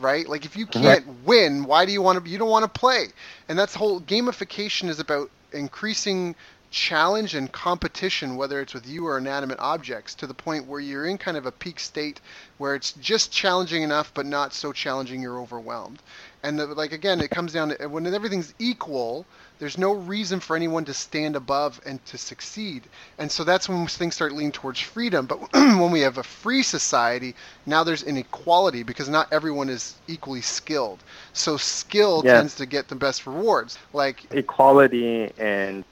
[0.01, 0.27] Right?
[0.27, 2.29] Like if you can't win, why do you want to?
[2.29, 3.07] You don't want to play,
[3.47, 6.35] and that's whole gamification is about increasing
[6.71, 11.07] challenge and competition, whether it's with you or inanimate objects, to the point where you're
[11.07, 12.21] in kind of a peak state
[12.57, 16.01] where it's just challenging enough, but not so challenging you're overwhelmed.
[16.43, 19.25] And the, like again, it comes down to when everything's equal,
[19.60, 22.84] there's no reason for anyone to stand above and to succeed.
[23.17, 25.26] And so that's when things start leaning towards freedom.
[25.26, 30.41] But when we have a free society, now there's inequality because not everyone is equally
[30.41, 31.00] skilled.
[31.34, 32.34] So skill yes.
[32.34, 33.78] tends to get the best rewards.
[33.93, 35.84] Like equality and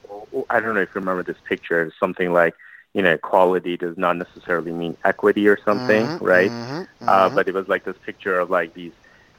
[0.49, 2.55] I don't know if you remember this picture, something like
[2.93, 6.49] you know, equality does not necessarily mean equity or something, mm-hmm, right?
[6.49, 7.09] Mm-hmm, mm-hmm.
[7.09, 8.93] Uh, but it was like this picture of like these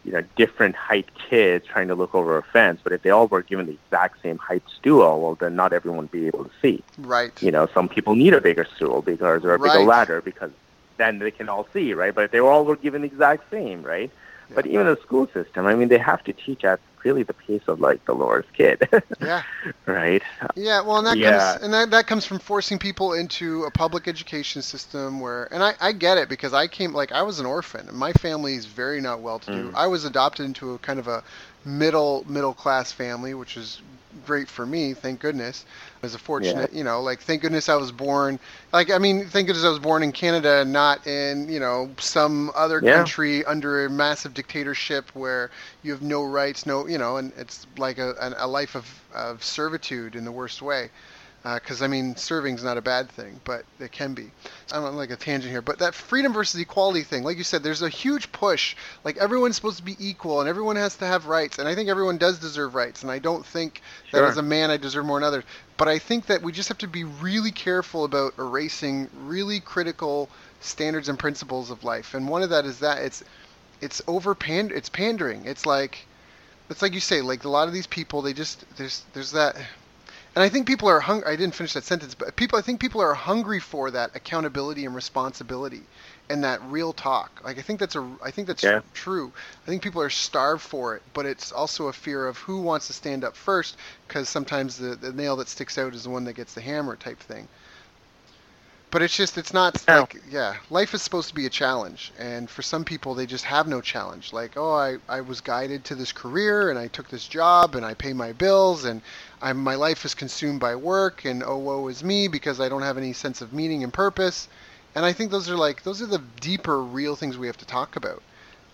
[0.09, 3.27] you know, different height kids trying to look over a fence, but if they all
[3.27, 6.51] were given the exact same height stool, well, then not everyone would be able to
[6.63, 6.83] see.
[6.97, 7.31] Right.
[7.43, 9.71] You know, some people need a bigger stool because or a right.
[9.71, 10.51] bigger ladder because
[10.97, 12.15] then they can all see, right?
[12.15, 14.11] But if they all were given the exact same, right?
[14.49, 14.55] Yeah.
[14.55, 17.63] But even the school system, I mean, they have to teach at really the pace
[17.69, 18.89] of like the Lord's kid.
[19.21, 19.43] yeah.
[19.87, 20.23] Right.
[20.57, 20.83] Yeah.
[20.83, 21.53] Well, and that yeah.
[21.53, 25.63] comes and that, that comes from forcing people into a public education system where, and
[25.63, 28.55] I, I get it because I came like I was an orphan and my family
[28.55, 29.71] is very not well to do.
[29.71, 29.75] Mm.
[29.75, 31.23] I was adopted into a kind of a
[31.65, 33.81] middle middle class family, which is
[34.27, 35.65] great for me, thank goodness.
[35.97, 36.79] It was a fortunate, yeah.
[36.79, 38.39] you know, like thank goodness I was born.
[38.73, 41.91] Like I mean, thank goodness I was born in Canada, and not in you know
[41.99, 42.95] some other yeah.
[42.95, 45.51] country under a massive dictatorship where
[45.83, 49.43] you have no rights, no, you know, and it's like a, a life of, of
[49.43, 50.91] servitude in the worst way
[51.43, 54.31] because uh, I mean, serving's not a bad thing, but it can be.
[54.73, 57.63] I'm on like a tangent here, but that freedom versus equality thing, like you said,
[57.63, 58.75] there's a huge push.
[59.05, 61.89] Like everyone's supposed to be equal, and everyone has to have rights, and I think
[61.89, 64.21] everyone does deserve rights, and I don't think sure.
[64.21, 65.45] that as a man I deserve more than others.
[65.77, 70.29] But I think that we just have to be really careful about erasing really critical
[70.61, 73.23] standards and principles of life, and one of that is that it's
[73.81, 75.45] it's over pand it's pandering.
[75.45, 76.07] It's like
[76.69, 79.57] it's like you say, like a lot of these people, they just there's there's that
[80.39, 81.33] and I think people are hungry.
[81.33, 84.85] I didn't finish that sentence, but people, I think people are hungry for that accountability
[84.85, 85.83] and responsibility,
[86.31, 87.41] and that real talk.
[87.43, 88.83] Like I think that's a, I think that's yeah.
[88.95, 89.33] true.
[89.65, 92.87] I think people are starved for it, but it's also a fear of who wants
[92.87, 96.23] to stand up first, because sometimes the, the nail that sticks out is the one
[96.27, 97.49] that gets the hammer type thing
[98.91, 100.01] but it's just it's not no.
[100.01, 103.45] like yeah life is supposed to be a challenge and for some people they just
[103.45, 107.09] have no challenge like oh i, I was guided to this career and i took
[107.09, 109.03] this job and i pay my bills and
[109.41, 112.83] I'm, my life is consumed by work and oh woe is me because i don't
[112.83, 114.49] have any sense of meaning and purpose
[114.95, 117.67] and i think those are like those are the deeper real things we have to
[117.67, 118.23] talk about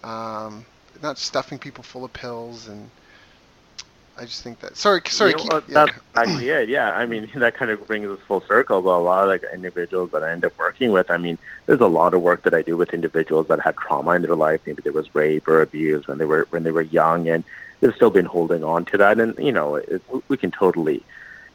[0.03, 0.67] um,
[1.03, 2.91] not stuffing people full of pills and
[4.17, 4.77] I just think that.
[4.77, 5.31] Sorry, sorry.
[5.31, 6.23] You know, keep, that's yeah.
[6.23, 6.69] actually it.
[6.69, 8.81] Yeah, I mean that kind of brings us full circle.
[8.81, 11.81] But a lot of like individuals that I end up working with, I mean, there's
[11.81, 14.61] a lot of work that I do with individuals that had trauma in their life.
[14.67, 17.43] Maybe there was rape or abuse when they were when they were young, and
[17.85, 19.21] they've still been holding on to that.
[19.21, 21.03] And you know, it, we can totally,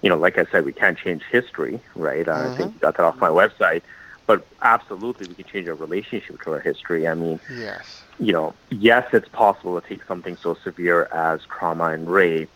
[0.01, 2.25] you know, like I said, we can't change history, right?
[2.25, 2.53] Mm-hmm.
[2.53, 3.81] I think you got that off my website.
[4.27, 7.07] But absolutely, we can change our relationship to our history.
[7.07, 11.85] I mean, yes you know, yes, it's possible to take something so severe as trauma
[11.85, 12.49] and rape,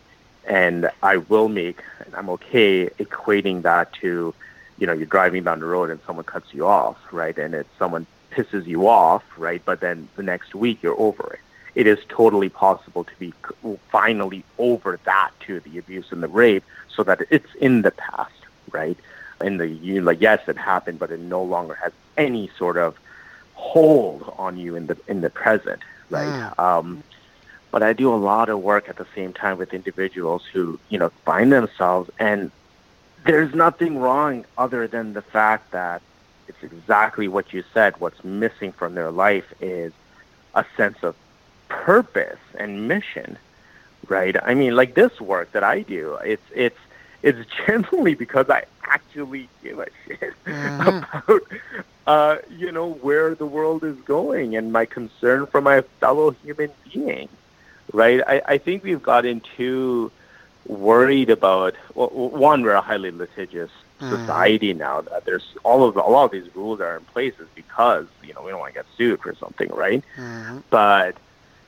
[0.45, 4.33] and I will make, and I'm okay equating that to,
[4.77, 7.37] you know, you're driving down the road and someone cuts you off, right?
[7.37, 9.61] And it's someone pisses you off, right?
[9.63, 11.39] But then the next week you're over it.
[11.75, 13.33] It is totally possible to be
[13.89, 18.33] finally over that to the abuse and the rape so that it's in the past,
[18.71, 18.97] right?
[19.41, 22.97] In the, you like, yes, it happened, but it no longer has any sort of
[23.55, 26.27] hold on you in the in the present, right?
[26.27, 26.59] Mm.
[26.59, 27.03] Um,
[27.71, 30.99] but I do a lot of work at the same time with individuals who you
[30.99, 32.51] know find themselves, and
[33.25, 36.01] there's nothing wrong other than the fact that
[36.47, 37.99] it's exactly what you said.
[37.99, 39.93] What's missing from their life is
[40.53, 41.15] a sense of
[41.69, 43.37] purpose and mission,
[44.07, 44.35] right?
[44.41, 46.79] I mean, like this work that I do, it's it's
[47.21, 50.87] it's generally because I actually give a shit mm-hmm.
[50.87, 51.41] about
[52.07, 56.69] uh, you know, where the world is going and my concern for my fellow human
[56.91, 57.29] being,
[57.93, 58.21] right?
[58.27, 60.11] I, I think we've gotten too
[60.65, 63.71] worried about, well, one, we're a highly litigious
[64.01, 64.09] mm.
[64.09, 67.47] society now that there's all of a lot of these rules are in place is
[67.55, 70.03] because, you know, we don't want to get sued for something, right?
[70.17, 70.59] Mm-hmm.
[70.69, 71.15] But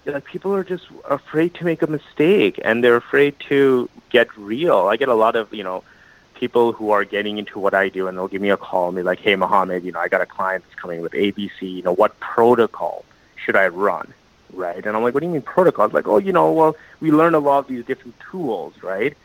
[0.05, 4.87] like people are just afraid to make a mistake and they're afraid to get real.
[4.87, 5.83] I get a lot of, you know,
[6.35, 8.95] people who are getting into what I do and they'll give me a call and
[8.95, 11.81] be like, Hey Mohammed, you know, I got a client that's coming with ABC, you
[11.81, 14.13] know, what protocol should I run?
[14.53, 14.85] Right.
[14.85, 15.85] And I'm like, What do you mean protocol?
[15.85, 19.15] It's like, oh, you know, well, we learn a lot of these different tools, right?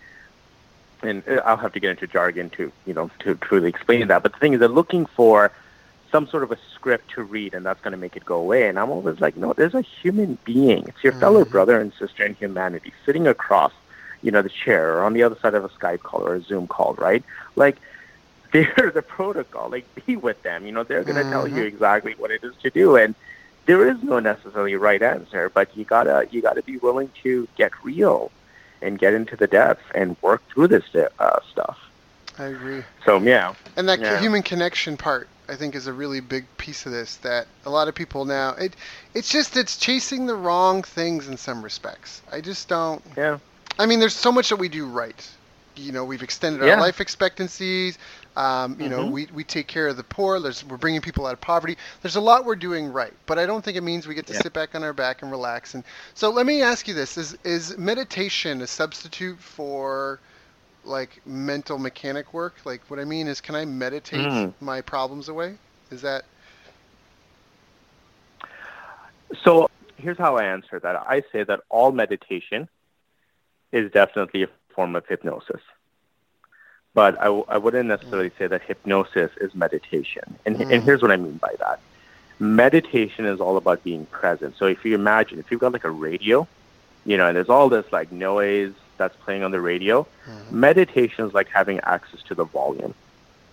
[1.03, 4.23] And uh, I'll have to get into jargon to, you know, to truly explain that.
[4.23, 5.53] But the thing is they're looking for
[6.11, 8.69] some sort of a script to read and that's going to make it go away.
[8.69, 10.85] And I'm always like, no, there's a human being.
[10.89, 11.21] It's your mm-hmm.
[11.21, 13.73] fellow brother and sister in humanity sitting across,
[14.23, 16.43] you know, the chair or on the other side of a Skype call or a
[16.43, 17.23] Zoom call, right?
[17.57, 17.77] Like,
[18.53, 19.71] they're the protocol.
[19.71, 20.67] Like, be with them.
[20.67, 21.31] You know, they're going to mm-hmm.
[21.31, 21.67] tell you mm-hmm.
[21.67, 22.97] exactly what it is to do.
[22.97, 23.15] And
[23.67, 27.73] there is no necessarily right answer, but you gotta you gotta be willing to get
[27.85, 28.33] real
[28.83, 30.85] and get into the depths and work through this
[31.19, 31.79] uh, stuff.
[32.39, 32.83] I agree.
[33.05, 34.19] So yeah, and that yeah.
[34.19, 37.89] human connection part I think is a really big piece of this that a lot
[37.89, 38.75] of people now it
[39.15, 42.23] it's just it's chasing the wrong things in some respects.
[42.31, 43.39] I just don't Yeah.
[43.79, 45.29] I mean there's so much that we do right.
[45.77, 46.75] You know, we've extended yeah.
[46.75, 47.99] our life expectancies.
[48.37, 48.91] Um, you mm-hmm.
[48.91, 50.39] know, we, we take care of the poor.
[50.39, 51.77] There's, we're bringing people out of poverty.
[52.03, 54.35] There's a lot we're doing right, but I don't think it means we get to
[54.35, 54.41] yeah.
[54.41, 55.75] sit back on our back and relax.
[55.75, 55.83] And
[56.15, 60.21] so, let me ask you this: Is is meditation a substitute for
[60.85, 62.57] like mental mechanic work.
[62.65, 64.53] Like what I mean is, can I meditate mm.
[64.61, 65.57] my problems away?
[65.91, 66.25] Is that?
[69.43, 70.97] So here's how I answer that.
[70.97, 72.69] I say that all meditation
[73.73, 75.61] is definitely a form of hypnosis.
[76.93, 80.39] But I w- I wouldn't necessarily say that hypnosis is meditation.
[80.45, 80.73] And, mm.
[80.73, 81.81] and here's what I mean by that.
[82.41, 84.57] Meditation is all about being present.
[84.57, 86.49] So if you imagine, if you've got like a radio,
[87.05, 90.07] you know, and there's all this like noise, that's playing on the radio.
[90.29, 90.61] Mm-hmm.
[90.61, 92.95] Meditation is like having access to the volume,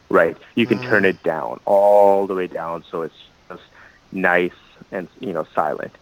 [0.10, 0.38] right?
[0.56, 0.90] You can mm-hmm.
[0.90, 3.16] turn it down all the way down so it's
[3.50, 3.64] just
[4.12, 4.60] nice
[4.92, 5.96] and you know silent.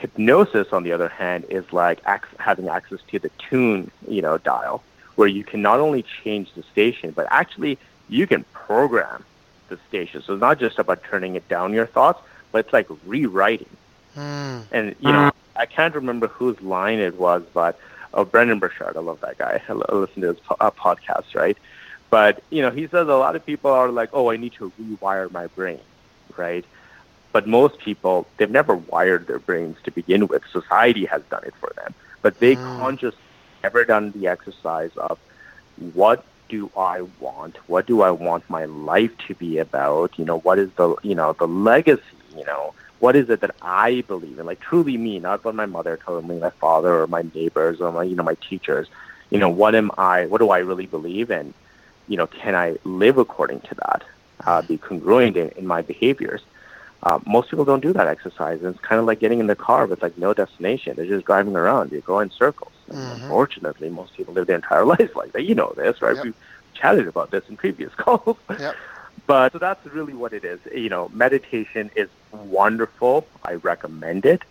[0.00, 4.38] Hypnosis, on the other hand, is like ac- having access to the tune, you know,
[4.38, 4.82] dial,
[5.16, 9.24] where you can not only change the station, but actually you can program
[9.68, 10.22] the station.
[10.22, 12.20] So it's not just about turning it down your thoughts,
[12.52, 13.68] but it's like rewriting.
[14.16, 14.62] Mm.
[14.72, 17.78] And you know, I can't remember whose line it was, but
[18.14, 18.96] oh, Brendan Burchard.
[18.96, 19.62] I love that guy.
[19.68, 21.56] I listen to his po- uh, podcast, right?
[22.10, 24.72] But, you know, he says a lot of people are like, oh, I need to
[24.80, 25.80] rewire my brain,
[26.36, 26.64] right?
[27.32, 30.42] But most people, they've never wired their brains to begin with.
[30.50, 31.94] Society has done it for them.
[32.22, 32.78] But they mm.
[32.78, 33.20] consciously
[33.62, 35.18] never done the exercise of
[35.92, 37.56] what do I want?
[37.68, 40.18] What do I want my life to be about?
[40.18, 42.02] You know, what is the, you know, the legacy,
[42.36, 45.66] you know, what is it that I believe in, like truly me, not what my
[45.66, 48.88] mother told me, my father or my neighbors or my, you know, my teachers.
[49.30, 50.26] You know, what am I?
[50.26, 51.52] What do I really believe in?
[52.08, 54.04] You know, can I live according to that?
[54.44, 56.42] Uh, be congruent in, in my behaviors.
[57.02, 59.54] Uh, most people don't do that exercise, and it's kind of like getting in the
[59.54, 60.96] car with like no destination.
[60.96, 61.92] They're just driving around.
[61.92, 62.72] You go in circles.
[62.90, 63.22] Mm-hmm.
[63.22, 65.44] Unfortunately, most people live their entire life like that.
[65.44, 66.16] You know this, right?
[66.16, 66.24] Yep.
[66.24, 66.36] We've
[66.74, 68.36] chatted about this in previous calls.
[68.58, 68.74] Yep.
[69.26, 70.58] But so that's really what it is.
[70.74, 73.26] You know, meditation is wonderful.
[73.44, 74.42] I recommend it.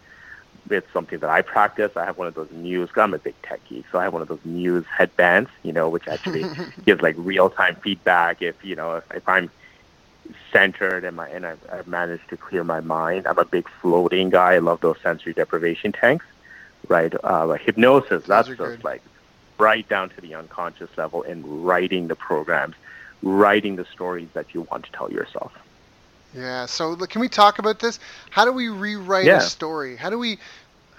[0.70, 1.96] It's something that I practice.
[1.96, 2.90] I have one of those Muse.
[2.96, 5.50] I'm a big tech geek, so I have one of those Muse headbands.
[5.63, 6.46] You know, which actually
[6.86, 8.42] gives like real time feedback.
[8.42, 9.50] If you know, if, if I'm
[10.52, 13.28] centered and my and I've, I've managed to clear my mind.
[13.28, 14.56] I'm a big floating guy.
[14.56, 16.26] I love those sensory deprivation tanks.
[16.90, 18.26] Right, uh, like hypnosis.
[18.26, 18.84] That's just good.
[18.84, 19.02] like
[19.58, 22.76] right down to the unconscious level and writing the programs
[23.22, 25.52] writing the stories that you want to tell yourself.
[26.38, 26.67] Yeah.
[26.67, 28.00] So can we talk about this?
[28.30, 29.38] How do we rewrite yeah.
[29.38, 29.95] a story?
[29.95, 30.38] How do we?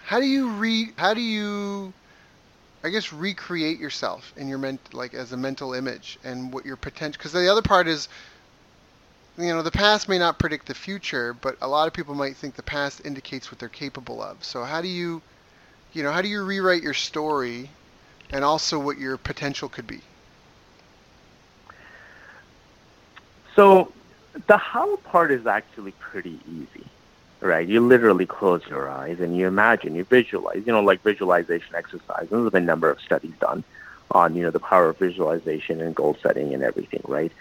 [0.04, 0.90] How do you re?
[0.96, 1.92] How do you?
[2.82, 6.76] I guess recreate yourself in your ment like as a mental image and what your
[6.76, 7.18] potential.
[7.18, 8.08] Because the other part is,
[9.36, 12.36] you know, the past may not predict the future, but a lot of people might
[12.36, 14.42] think the past indicates what they're capable of.
[14.42, 15.22] So how do you,
[15.92, 17.70] you know, how do you rewrite your story,
[18.30, 20.00] and also what your potential could be?
[23.54, 23.92] So
[24.46, 26.86] the how part is actually pretty easy,
[27.40, 27.66] right?
[27.66, 32.30] You literally close your eyes and you imagine, you visualize, you know, like visualization exercises.
[32.30, 33.64] There's been a number of studies done
[34.10, 37.32] on, you know, the power of visualization and goal setting and everything, right?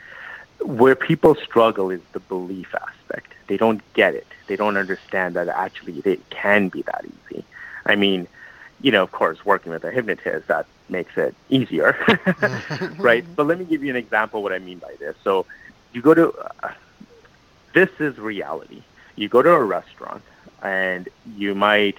[0.61, 3.33] Where people struggle is the belief aspect.
[3.47, 4.27] They don't get it.
[4.47, 7.43] They don't understand that actually it can be that easy.
[7.85, 8.27] I mean,
[8.81, 11.97] you know, of course, working with a hypnotist, that makes it easier,
[12.97, 13.25] right?
[13.35, 15.15] But let me give you an example of what I mean by this.
[15.23, 15.45] So
[15.93, 16.33] you go to
[16.63, 16.71] uh,
[17.73, 18.83] this is reality.
[19.15, 20.23] You go to a restaurant
[20.61, 21.97] and you might.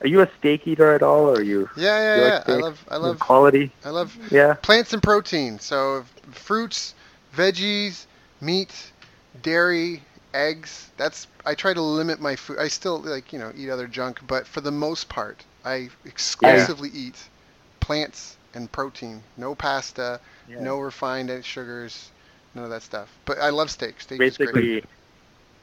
[0.00, 1.28] Are you a steak eater at all?
[1.28, 1.68] Or are you?
[1.76, 2.34] Yeah, yeah, yeah.
[2.34, 3.72] Like I love, I love quality.
[3.84, 5.58] I love yeah plants and protein.
[5.58, 6.94] So fruits,
[7.34, 8.06] veggies,
[8.40, 8.92] meat,
[9.42, 10.02] dairy.
[10.34, 10.90] eggs.
[10.96, 12.58] That's I try to limit my food.
[12.58, 16.90] I still like you know eat other junk, but for the most part, I exclusively
[16.92, 17.08] yeah.
[17.08, 17.28] eat
[17.80, 19.22] plants and protein.
[19.36, 20.60] No pasta, yeah.
[20.60, 22.10] no refined sugars,
[22.58, 23.16] none of that stuff.
[23.24, 24.00] But I love steak.
[24.00, 24.82] Steak Basically,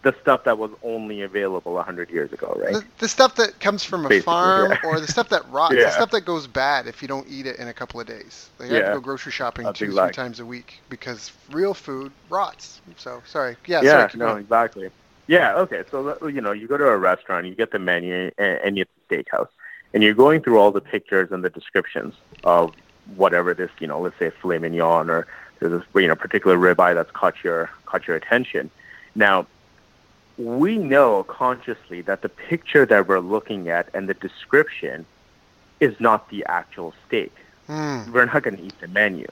[0.04, 2.74] the stuff that was only available 100 years ago, right?
[2.74, 4.90] The, the stuff that comes from a Basically, farm yeah.
[4.90, 5.86] or the stuff that rots, yeah.
[5.86, 8.50] the stuff that goes bad if you don't eat it in a couple of days.
[8.60, 8.76] Like yeah.
[8.76, 10.14] I have to go grocery shopping That's two, exactly.
[10.14, 12.82] three times a week because real food rots.
[12.98, 13.58] So, sorry.
[13.66, 14.44] Yeah, yeah sorry, no, going.
[14.44, 14.90] exactly.
[15.28, 15.84] Yeah, okay.
[15.90, 18.92] So, you know, you go to a restaurant, you get the menu, and, and it's
[19.10, 19.48] a steakhouse.
[19.94, 22.76] And you're going through all the pictures and the descriptions of
[23.16, 25.26] whatever this, you know, let's say filet mignon or
[25.60, 28.70] there's this, you know, particular ribeye that's caught your, caught your attention.
[29.16, 29.48] Now,
[30.38, 35.06] we know consciously that the picture that we're looking at and the description
[35.80, 37.34] is not the actual steak.
[37.70, 38.10] Mm.
[38.12, 39.28] We're not going to eat the menu.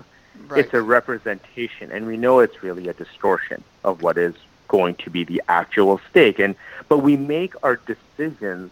[0.48, 0.66] Right.
[0.66, 4.34] It's a representation, and we know it's really a distortion of what is
[4.68, 6.40] going to be the actual steak.
[6.40, 6.56] And
[6.90, 8.72] but we make our decisions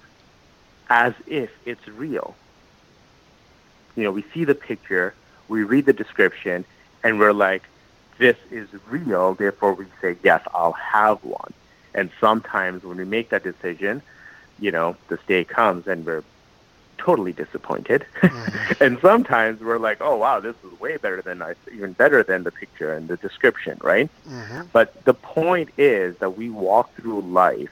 [0.90, 2.36] as if it's real.
[3.96, 5.14] You know, we see the picture,
[5.48, 6.66] we read the description,
[7.04, 7.64] and we're like,
[8.18, 11.54] "This is real." Therefore, we say, "Yes, I'll have one."
[11.94, 14.02] And sometimes when we make that decision,
[14.60, 16.24] you know, the day comes and we're
[17.02, 18.06] totally disappointed.
[18.22, 18.74] Mm-hmm.
[18.84, 22.44] and sometimes we're like, oh wow, this is way better than I, even better than
[22.44, 24.10] the picture and the description, right?
[24.28, 24.62] Mm-hmm.
[24.72, 27.72] But the point is that we walk through life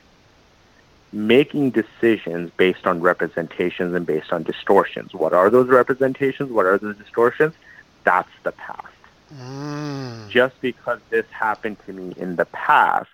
[1.12, 5.14] making decisions based on representations and based on distortions.
[5.14, 6.52] What are those representations?
[6.52, 7.56] What are the distortions?
[8.04, 8.88] That's the past.
[9.34, 10.30] Mm.
[10.30, 13.10] Just because this happened to me in the past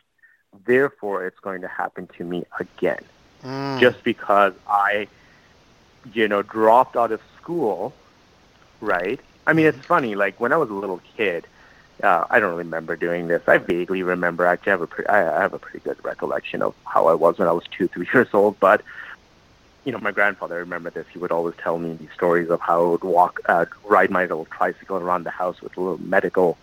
[0.65, 3.03] therefore it's going to happen to me again.
[3.43, 3.79] Mm.
[3.79, 5.07] Just because I,
[6.13, 7.93] you know, dropped out of school,
[8.81, 9.19] right?
[9.45, 10.15] I mean, it's funny.
[10.15, 11.45] Like when I was a little kid,
[12.03, 13.43] uh, I don't remember doing this.
[13.47, 14.45] I vaguely remember.
[14.45, 17.37] Actually, I have a pre- I have a pretty good recollection of how I was
[17.37, 18.59] when I was two, three years old.
[18.59, 18.81] But
[19.85, 21.05] you know, my grandfather, I remember this.
[21.13, 24.21] He would always tell me these stories of how I would walk, uh, ride my
[24.23, 26.57] little tricycle around the house with a little medical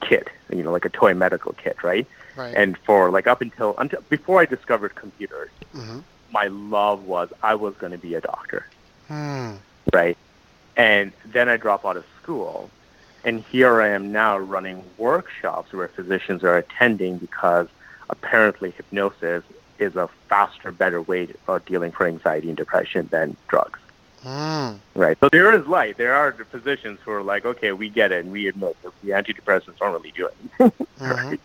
[0.00, 2.06] kit, you know, like a toy medical kit, right?
[2.36, 2.54] Right.
[2.56, 5.98] And for like up until until before I discovered computers, mm-hmm.
[6.30, 8.64] my love was I was going to be a doctor.
[9.08, 9.54] Hmm.
[9.92, 10.16] Right.
[10.76, 12.70] And then I drop out of school,
[13.24, 17.66] and here I am now running workshops where physicians are attending because
[18.08, 19.42] apparently hypnosis
[19.78, 23.78] is a faster, better way of dealing for anxiety and depression than drugs.
[24.24, 24.78] Mm.
[24.94, 25.16] Right.
[25.20, 25.96] So there is light.
[25.96, 29.10] There are physicians who are like, okay, we get it, and we admit that the
[29.10, 30.26] antidepressants don't really do
[30.58, 30.58] it.
[30.58, 31.04] mm-hmm.
[31.04, 31.40] right?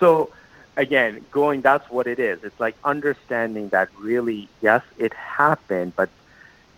[0.00, 0.30] So
[0.76, 2.42] again, going, that's what it is.
[2.44, 6.08] It's like understanding that really, yes, it happened, but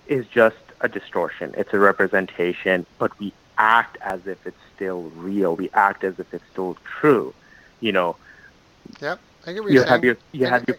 [0.07, 1.55] is just a distortion.
[1.57, 5.55] It's a representation, but we act as if it's still real.
[5.55, 7.35] We act as if it's still true.
[7.81, 8.17] You know.
[9.01, 9.21] Yep.
[9.47, 10.77] I get what you have your you have your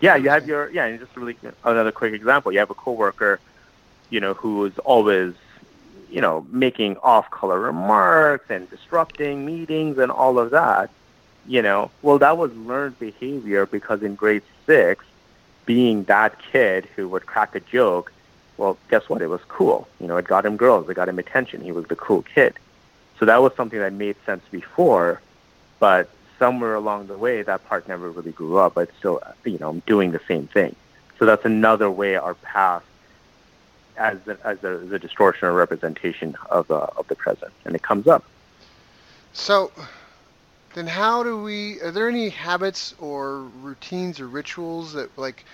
[0.00, 3.40] yeah you have your yeah and just really another quick example you have a coworker
[4.10, 5.34] you know, who is always,
[6.10, 10.90] you know, making off-color remarks and disrupting meetings and all of that,
[11.46, 15.04] you know, well, that was learned behavior because in grade six,
[15.66, 18.12] being that kid who would crack a joke,
[18.56, 19.20] well, guess what?
[19.20, 19.88] It was cool.
[19.98, 20.88] You know, it got him girls.
[20.88, 21.60] It got him attention.
[21.60, 22.54] He was the cool kid.
[23.18, 25.20] So that was something that made sense before,
[25.80, 28.74] but somewhere along the way, that part never really grew up.
[28.74, 30.74] But still, you know, doing the same thing.
[31.18, 32.84] So that's another way our past
[33.96, 38.06] as a, as a distortion or representation of uh, of the present, and it comes
[38.06, 38.24] up.
[39.32, 39.70] So,
[40.74, 41.80] then how do we?
[41.80, 45.44] Are there any habits or routines or rituals that like?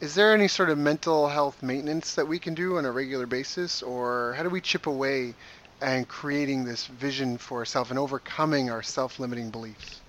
[0.00, 3.26] Is there any sort of mental health maintenance that we can do on a regular
[3.26, 5.34] basis, or how do we chip away
[5.80, 10.00] and creating this vision for ourselves and overcoming our self-limiting beliefs?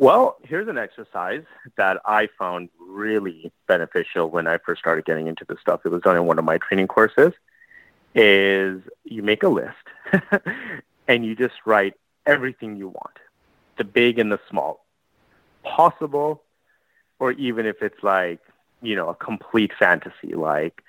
[0.00, 1.44] Well, here's an exercise
[1.76, 5.82] that I found really beneficial when I first started getting into this stuff.
[5.84, 7.34] It was done in one of my training courses.
[8.14, 9.76] Is you make a list
[11.06, 13.18] and you just write everything you want,
[13.76, 14.86] the big and the small,
[15.64, 16.44] possible,
[17.18, 18.40] or even if it's like
[18.80, 20.82] you know a complete fantasy, like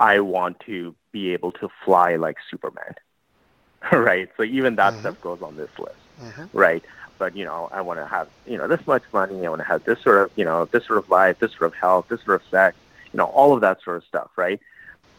[0.00, 2.96] I want to be able to fly like Superman,
[3.92, 4.28] right?
[4.36, 5.00] So even that mm-hmm.
[5.02, 6.46] stuff goes on this list, mm-hmm.
[6.52, 6.84] right?
[7.18, 9.46] But you know, I want to have you know this much money.
[9.46, 11.72] I want to have this sort of you know this sort of life, this sort
[11.72, 12.76] of health, this sort of sex,
[13.12, 14.60] you know, all of that sort of stuff, right?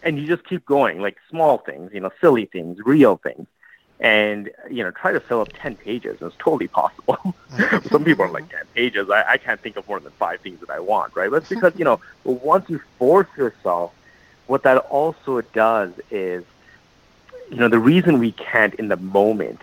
[0.04, 3.48] And you just keep going, like small things, you know, silly things, real things,
[4.00, 6.18] and you know, try to fill up ten pages.
[6.22, 7.36] It's totally possible.
[7.90, 9.10] Some people are like ten pages.
[9.10, 11.32] I, I can't think of more than five things that I want, right?
[11.32, 13.94] But because you know, once you force yourself,
[14.46, 16.44] what that also does is,
[17.50, 19.62] you know, the reason we can't in the moment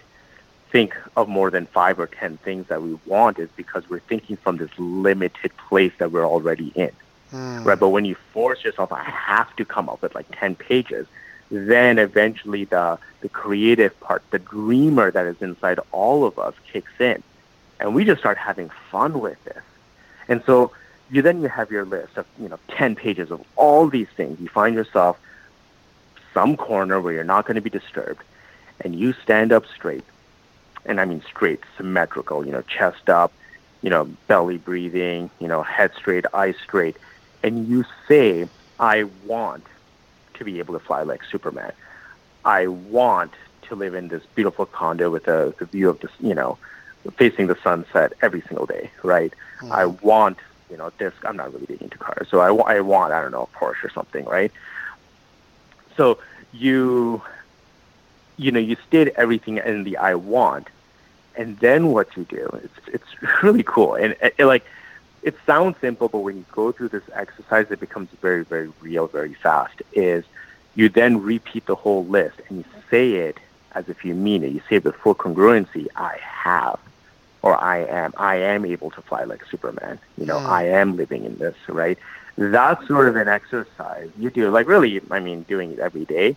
[0.74, 4.36] think of more than five or ten things that we want is because we're thinking
[4.36, 6.90] from this limited place that we're already in.
[7.32, 7.64] Mm.
[7.64, 7.78] Right.
[7.78, 11.06] But when you force yourself, I have to come up with like 10 pages,
[11.48, 16.90] then eventually the, the creative part, the dreamer that is inside all of us kicks
[16.98, 17.22] in.
[17.78, 19.62] And we just start having fun with this.
[20.26, 20.72] And so
[21.08, 24.40] you then you have your list of, you know, 10 pages of all these things.
[24.40, 25.20] You find yourself
[26.32, 28.24] some corner where you're not going to be disturbed
[28.80, 30.02] and you stand up straight.
[30.86, 33.32] And I mean straight, symmetrical, you know, chest up,
[33.82, 36.96] you know, belly breathing, you know, head straight, eyes straight
[37.44, 38.48] and you say,
[38.80, 39.64] I want
[40.34, 41.72] to be able to fly like Superman.
[42.44, 43.32] I want
[43.68, 46.56] to live in this beautiful condo with a, a view of this, you know,
[47.16, 49.32] facing the sunset every single day, right?
[49.58, 49.72] Mm-hmm.
[49.72, 50.38] I want,
[50.70, 51.12] you know, this.
[51.22, 53.84] I'm not really big into cars, so I, I want, I don't know, a Porsche
[53.84, 54.50] or something, right?
[55.98, 56.18] So
[56.54, 57.20] you,
[58.38, 60.68] you know, you state everything in the I want,
[61.36, 64.64] and then what you do, it's it's really cool, and it, it, like
[65.22, 69.06] it sounds simple, but when you go through this exercise, it becomes very, very real,
[69.06, 69.82] very fast.
[69.92, 70.24] Is
[70.74, 73.38] you then repeat the whole list and you say it
[73.72, 74.52] as if you mean it.
[74.52, 75.88] You say it with full congruency.
[75.96, 76.78] I have,
[77.42, 78.12] or I am.
[78.16, 79.98] I am able to fly like Superman.
[80.18, 80.46] You know, mm.
[80.46, 81.56] I am living in this.
[81.68, 81.98] Right.
[82.36, 84.50] That's sort of an exercise you do.
[84.50, 86.36] Like really, I mean, doing it every day.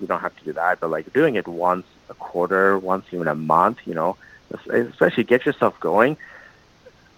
[0.00, 3.28] You don't have to do that, but like doing it once a quarter, once even
[3.28, 3.78] a month.
[3.86, 4.16] You know,
[4.50, 6.16] especially get yourself going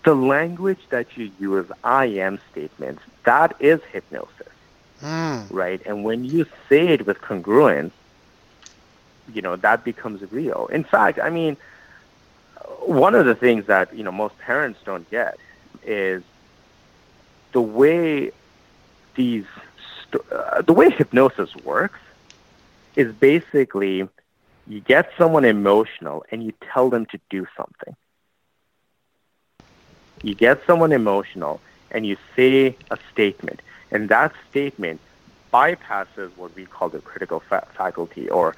[0.05, 4.49] the language that you use, I am statements, that is hypnosis.
[5.03, 5.47] Mm.
[5.51, 5.81] Right?
[5.87, 7.93] And when you say it with congruence,
[9.33, 10.67] you know, that becomes real.
[10.73, 11.57] In fact, I mean,
[12.81, 15.39] one of the things that, you know, most parents don't get
[15.85, 16.23] is
[17.53, 18.33] the way
[19.15, 19.45] these,
[20.33, 21.99] uh, the way hypnosis works
[22.97, 24.09] is basically
[24.71, 27.95] you get someone emotional and you tell them to do something
[30.23, 31.61] you get someone emotional
[31.91, 33.61] and you say a statement,
[33.91, 35.01] and that statement
[35.53, 38.55] bypasses what we call the critical fa- faculty or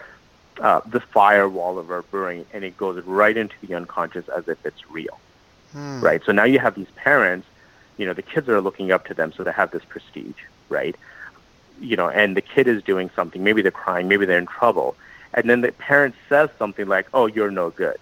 [0.61, 4.65] uh, the firewall of our brain, and it goes right into the unconscious as if
[4.67, 5.19] it's real.
[5.73, 6.01] Hmm.
[6.01, 6.23] Right?
[6.25, 7.47] So now you have these parents,
[7.97, 10.37] you know, the kids are looking up to them, so they have this prestige,
[10.69, 10.95] right?
[11.81, 14.95] You know, and the kid is doing something, maybe they're crying, maybe they're in trouble,
[15.35, 17.97] and then the parent says something like, oh, you're no good.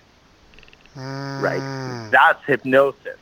[0.96, 1.60] Right?
[1.60, 2.10] Hmm.
[2.10, 3.18] That's hypnosis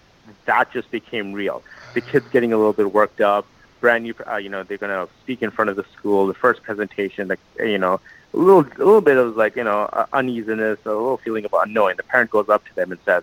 [0.48, 1.62] that just became real.
[1.94, 3.46] The kids getting a little bit worked up,
[3.80, 6.34] brand new, uh, you know, they're going to speak in front of the school, the
[6.34, 8.00] first presentation, like, you know,
[8.34, 11.54] a little, a little bit of like, you know, uh, uneasiness, a little feeling of
[11.54, 11.96] unknowing.
[11.96, 13.22] The parent goes up to them and says,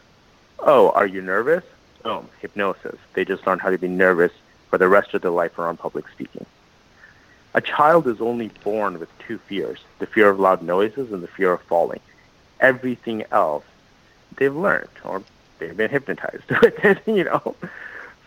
[0.60, 1.64] oh, are you nervous?
[2.04, 2.98] Boom, hypnosis.
[3.14, 4.32] They just learn how to be nervous
[4.70, 6.46] for the rest of their life around public speaking.
[7.56, 11.28] A child is only born with two fears, the fear of loud noises and the
[11.28, 12.02] fear of falling.
[12.60, 13.64] Everything else
[14.36, 15.24] they've learned or
[15.58, 17.56] they've been hypnotized with it, you know.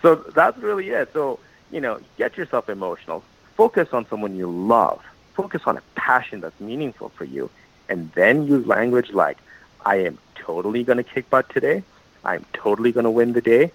[0.00, 1.12] So that's really it.
[1.12, 1.38] So,
[1.70, 3.22] you know, get yourself emotional.
[3.54, 5.04] Focus on someone you love.
[5.34, 7.50] Focus on a passion that's meaningful for you.
[7.90, 9.36] And then use language like,
[9.84, 11.82] I am totally going to kick butt today.
[12.24, 13.72] I'm totally going to win the day.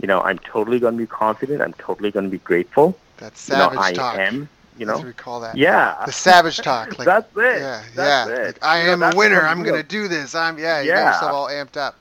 [0.00, 1.62] You know, I'm totally going to be confident.
[1.62, 2.98] I'm totally going to be grateful.
[3.18, 4.18] That's savage you know, I talk.
[4.18, 4.48] am,
[4.78, 5.56] you know, we call that.
[5.56, 6.98] Yeah, the savage talk.
[6.98, 7.60] Like, that's it.
[7.60, 8.36] Yeah, that's yeah.
[8.36, 8.44] It.
[8.46, 9.40] Like, I you am know, a winner.
[9.40, 10.34] I'm going to do this.
[10.34, 10.80] I'm yeah.
[10.80, 10.96] You yeah.
[10.96, 11.96] get yourself all amped up.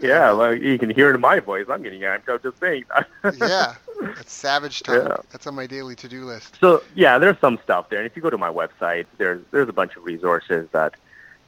[0.00, 1.66] Yeah, like you can hear it in my voice.
[1.68, 3.36] I'm getting amped up just saying that.
[3.38, 3.74] yeah,
[4.20, 5.08] it's savage talk.
[5.08, 5.16] Yeah.
[5.30, 6.58] That's on my daily to-do list.
[6.60, 9.68] So yeah, there's some stuff there, and if you go to my website, there's there's
[9.68, 10.94] a bunch of resources that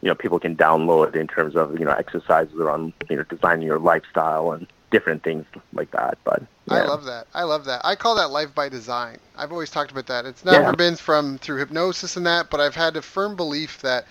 [0.01, 3.67] you know people can download in terms of you know exercises around you know designing
[3.67, 6.19] your lifestyle and different things like that.
[6.25, 6.77] But yeah.
[6.77, 7.27] I love that.
[7.35, 7.81] I love that.
[7.85, 9.19] I call that life by design.
[9.37, 10.27] I've always talked about that.
[10.27, 10.73] It's never yeah.
[10.73, 14.07] been from through hypnosis and that, but I've had a firm belief that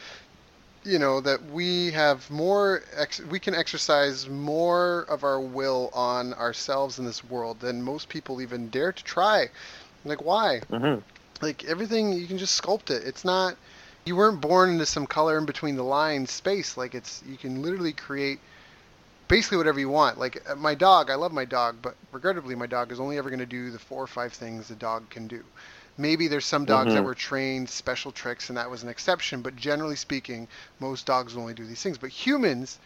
[0.86, 6.34] you know that we have more ex- we can exercise more of our will on
[6.36, 9.49] ourselves in this world than most people even dare to try
[10.05, 11.01] like why mm-hmm.
[11.41, 13.55] like everything you can just sculpt it it's not
[14.05, 17.63] you weren't born into some color in between the lines space like it's you can
[17.63, 18.39] literally create
[19.28, 22.67] basically whatever you want like uh, my dog i love my dog but regrettably my
[22.67, 25.28] dog is only ever going to do the four or five things a dog can
[25.28, 25.43] do
[25.97, 26.95] Maybe there's some dogs mm-hmm.
[26.95, 30.49] that were trained special tricks and that was an exception, but generally speaking,
[30.80, 31.97] most dogs only do these things.
[31.97, 32.80] But humans,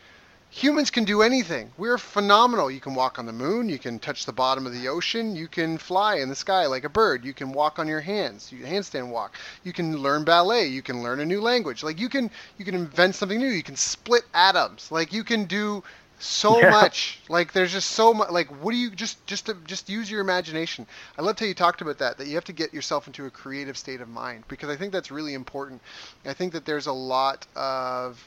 [0.52, 1.72] humans can do anything.
[1.76, 2.70] We're phenomenal.
[2.70, 5.48] You can walk on the moon, you can touch the bottom of the ocean, you
[5.48, 8.64] can fly in the sky like a bird, you can walk on your hands, you
[8.64, 9.36] handstand walk.
[9.64, 11.82] You can learn ballet, you can learn a new language.
[11.82, 12.30] Like you can
[12.60, 14.92] you can invent something new, you can split atoms.
[14.92, 15.84] Like you can do
[16.20, 16.70] so yeah.
[16.70, 20.12] much like there's just so much like what do you just just to just use
[20.12, 20.86] your imagination
[21.18, 23.30] i loved how you talked about that that you have to get yourself into a
[23.30, 25.82] creative state of mind because i think that's really important
[26.26, 28.22] i think that there's a lot of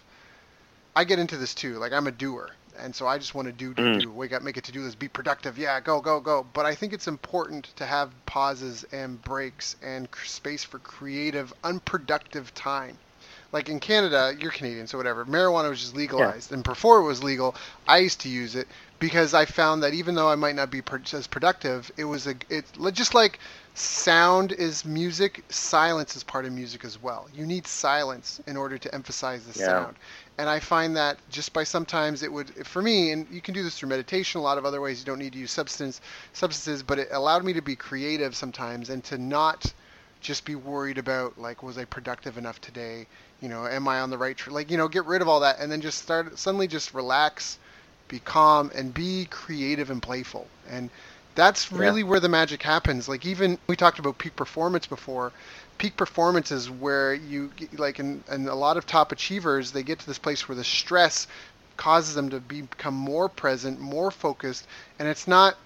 [0.95, 1.79] I get into this too.
[1.79, 4.01] Like I'm a doer, and so I just want to do, do, mm.
[4.03, 4.11] do.
[4.11, 5.57] Wake up, make a to-do list, be productive.
[5.57, 6.47] Yeah, go, go, go.
[6.53, 12.53] But I think it's important to have pauses and breaks and space for creative, unproductive
[12.55, 12.99] time.
[13.53, 15.27] Like in Canada, you're Canadian, so whatever.
[15.27, 16.57] Marijuana was just legalized, yeah.
[16.57, 17.55] and before it was legal,
[17.87, 18.67] I used to use it
[18.99, 20.81] because I found that even though I might not be
[21.13, 23.41] as productive, it was a it just like
[23.75, 27.29] sound is music, silence is part of music as well.
[27.35, 29.67] You need silence in order to emphasize the yeah.
[29.67, 29.97] sound.
[30.39, 33.63] And I find that just by sometimes it would for me, and you can do
[33.63, 35.01] this through meditation, a lot of other ways.
[35.01, 36.01] You don't need to use substance
[36.33, 39.73] substances, but it allowed me to be creative sometimes and to not
[40.21, 43.07] just be worried about like was I productive enough today?
[43.43, 44.55] You know, am I on the right track?
[44.55, 47.59] Like you know, get rid of all that and then just start suddenly just relax,
[48.09, 50.47] be calm, and be creative and playful.
[50.71, 50.91] And
[51.35, 52.07] that's really yeah.
[52.07, 53.09] where the magic happens.
[53.09, 55.33] Like even we talked about peak performance before.
[55.79, 59.99] Peak performance is where you like, and and a lot of top achievers they get
[59.99, 61.27] to this place where the stress
[61.77, 64.67] causes them to become more present, more focused,
[65.01, 65.57] and it's not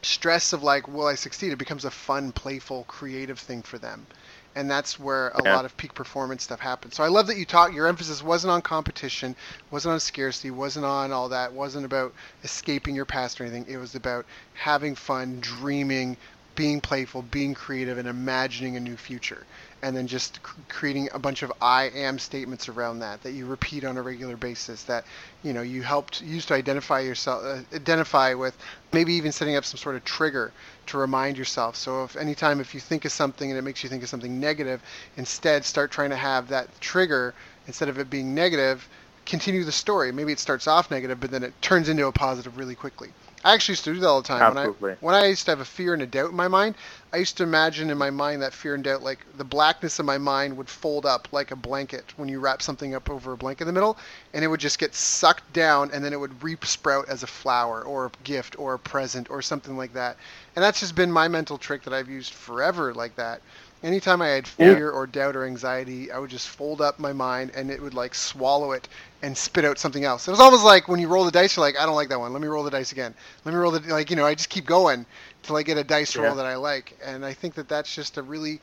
[0.00, 1.52] stress of like, will I succeed?
[1.52, 4.06] It becomes a fun, playful, creative thing for them.
[4.54, 5.54] And that's where a yeah.
[5.54, 6.96] lot of peak performance stuff happens.
[6.96, 7.72] So I love that you talk.
[7.72, 9.34] Your emphasis wasn't on competition,
[9.70, 12.12] wasn't on scarcity, wasn't on all that, wasn't about
[12.44, 13.66] escaping your past or anything.
[13.66, 16.16] It was about having fun, dreaming,
[16.54, 19.46] being playful, being creative, and imagining a new future.
[19.82, 23.84] And then just creating a bunch of I am statements around that that you repeat
[23.84, 25.04] on a regular basis that
[25.42, 28.56] you know you helped use to identify yourself uh, identify with
[28.92, 30.52] maybe even setting up some sort of trigger
[30.86, 31.74] to remind yourself.
[31.74, 34.38] So if anytime if you think of something and it makes you think of something
[34.38, 34.82] negative
[35.16, 37.34] instead start trying to have that trigger
[37.66, 38.88] instead of it being negative
[39.24, 40.12] continue the story.
[40.12, 43.12] Maybe it starts off negative but then it turns into a positive really quickly
[43.44, 44.42] I actually used to do that all the time.
[44.42, 44.96] Absolutely.
[45.00, 46.74] When I when I used to have a fear and a doubt in my mind,
[47.12, 50.06] I used to imagine in my mind that fear and doubt, like the blackness of
[50.06, 53.36] my mind would fold up like a blanket when you wrap something up over a
[53.36, 53.98] blanket in the middle,
[54.32, 57.82] and it would just get sucked down, and then it would re-sprout as a flower
[57.82, 60.16] or a gift or a present or something like that.
[60.56, 63.42] And that's just been my mental trick that I've used forever, like that
[63.82, 64.96] anytime I had fear yeah.
[64.96, 68.14] or doubt or anxiety, I would just fold up my mind and it would like
[68.14, 68.88] swallow it
[69.22, 70.26] and spit out something else.
[70.26, 72.18] It was almost like when you roll the dice, you're like, I don't like that
[72.18, 72.32] one.
[72.32, 73.14] Let me roll the dice again.
[73.44, 74.26] Let me roll the like you know.
[74.26, 75.06] I just keep going
[75.42, 78.18] till I get a dice roll that I like, and I think that that's just
[78.18, 78.60] a really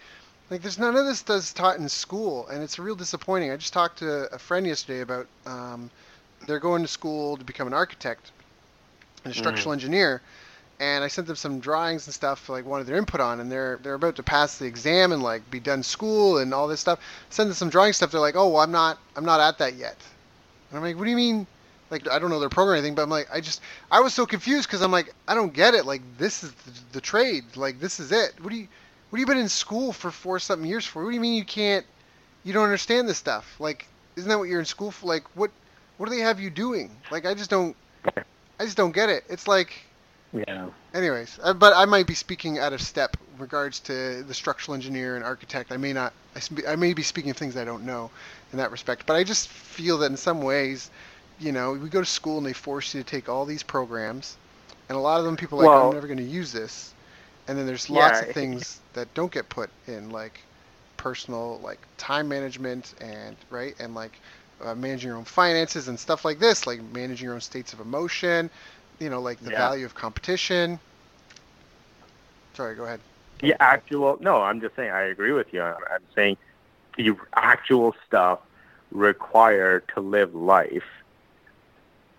[0.50, 3.52] like there's none of this does taught in school, and it's real disappointing.
[3.52, 5.90] I just talked to a friend yesterday about um,
[6.46, 8.32] they're going to school to become an architect
[9.24, 9.78] and a structural mm.
[9.78, 10.22] engineer
[10.80, 13.80] and I sent them some drawings and stuff like wanted their input on, and they're
[13.84, 17.00] they're about to pass the exam and like be done school and all this stuff.
[17.30, 18.12] Send them some drawing stuff.
[18.12, 19.98] They're like, oh, well, I'm not I'm not at that yet.
[20.70, 21.48] And I'm like, what do you mean?
[21.90, 23.62] Like I don't know their program or anything, but I'm like I just
[23.92, 25.86] I was so confused because I'm like I don't get it.
[25.86, 27.44] Like this is the, the trade.
[27.56, 28.34] Like this is it.
[28.42, 28.68] What do you
[29.10, 31.04] what have you been in school for four something years for?
[31.04, 31.86] What do you mean you can't
[32.44, 33.56] you don't understand this stuff?
[33.60, 35.08] Like isn't that what you're in school for?
[35.08, 35.50] Like what
[35.98, 36.92] what do they have you doing?
[37.10, 39.24] Like I just don't I just don't get it.
[39.28, 39.74] It's like
[40.32, 40.70] yeah.
[40.94, 45.16] Anyways, uh, but I might be speaking out of step regards to the structural engineer
[45.16, 45.72] and architect.
[45.72, 46.14] I may not.
[46.36, 48.10] I, I may be speaking of things I don't know
[48.52, 49.06] in that respect.
[49.06, 50.90] But I just feel that in some ways,
[51.40, 54.38] you know, we go to school and they force you to take all these programs,
[54.90, 56.94] and a lot of them people are like, well, I'm never going to use this.
[57.48, 60.40] And then there's lots yeah, of things that don't get put in, like
[60.98, 64.12] personal, like time management and right and like
[64.64, 67.80] uh, managing your own finances and stuff like this, like managing your own states of
[67.80, 68.50] emotion,
[69.00, 69.58] you know, like the yeah.
[69.58, 70.80] value of competition.
[72.54, 73.00] Sorry, go ahead.
[73.40, 75.62] The actual no, I'm just saying I agree with you.
[75.62, 76.38] I'm, I'm saying
[76.98, 78.40] the actual stuff
[78.92, 80.84] required to live life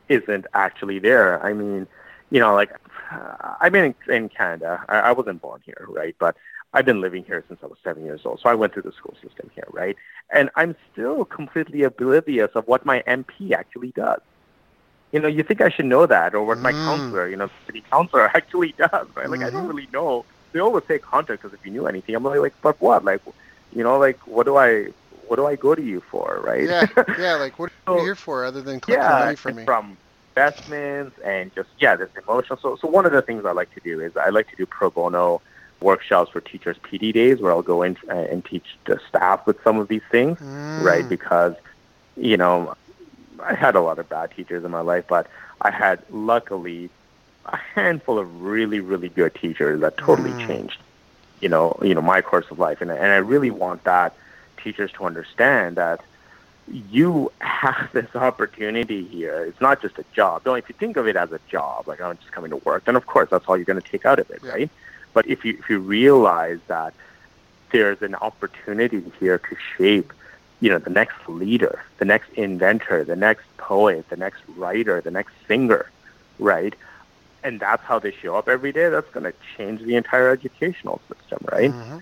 [0.09, 1.45] isn't actually there.
[1.45, 1.87] I mean,
[2.31, 2.73] you know, like
[3.12, 4.85] uh, I've been in, in Canada.
[4.89, 6.16] I, I wasn't born here, right?
[6.18, 6.37] But
[6.73, 8.41] I've been living here since I was seven years old.
[8.41, 9.97] So I went through the school system here, right?
[10.33, 14.21] And I'm still completely oblivious of what my MP actually does
[15.12, 16.85] you know, you think I should know that, or what my mm.
[16.85, 19.29] counselor, you know, city counselor actually does, right?
[19.29, 19.45] Like, mm-hmm.
[19.45, 20.25] I don't really know.
[20.53, 22.14] They always say contact us if you knew anything.
[22.14, 23.05] I'm like, but what?
[23.05, 23.22] Like,
[23.74, 24.86] you know, like, what do I,
[25.28, 26.64] what do I go to you for, right?
[26.64, 26.86] Yeah,
[27.18, 27.34] yeah.
[27.36, 29.64] Like, what are you here for other than collecting yeah, money from me?
[29.64, 29.96] From
[30.30, 32.59] investments and just yeah, this emotional.
[32.59, 34.66] So, so one of the things I like to do is I like to do
[34.66, 35.40] pro bono
[35.80, 39.62] workshops for teachers PD days where I'll go in uh, and teach the staff with
[39.62, 40.82] some of these things, mm.
[40.82, 41.09] right?
[41.09, 41.55] Because
[42.16, 42.74] you know,
[43.42, 45.26] I had a lot of bad teachers in my life, but
[45.61, 46.90] I had luckily
[47.53, 50.46] a handful of really, really good teachers that totally mm.
[50.46, 50.78] changed,
[51.40, 52.80] you know, you know, my course of life.
[52.80, 54.14] And and I really want that
[54.57, 56.01] teachers to understand that
[56.68, 59.44] you have this opportunity here.
[59.44, 60.44] It's not just a job.
[60.44, 62.84] Don't if you think of it as a job, like I'm just coming to work,
[62.84, 64.51] then of course that's all you're going to take out of it, yeah.
[64.51, 64.70] right?
[65.12, 66.94] But if you if you realize that
[67.72, 70.12] there's an opportunity here to shape
[70.61, 75.11] you know, the next leader, the next inventor, the next poet, the next writer, the
[75.11, 75.90] next singer,
[76.38, 76.74] right?
[77.43, 78.88] And that's how they show up every day.
[78.88, 81.70] That's going to change the entire educational system, right?
[81.70, 81.99] Mm-hmm.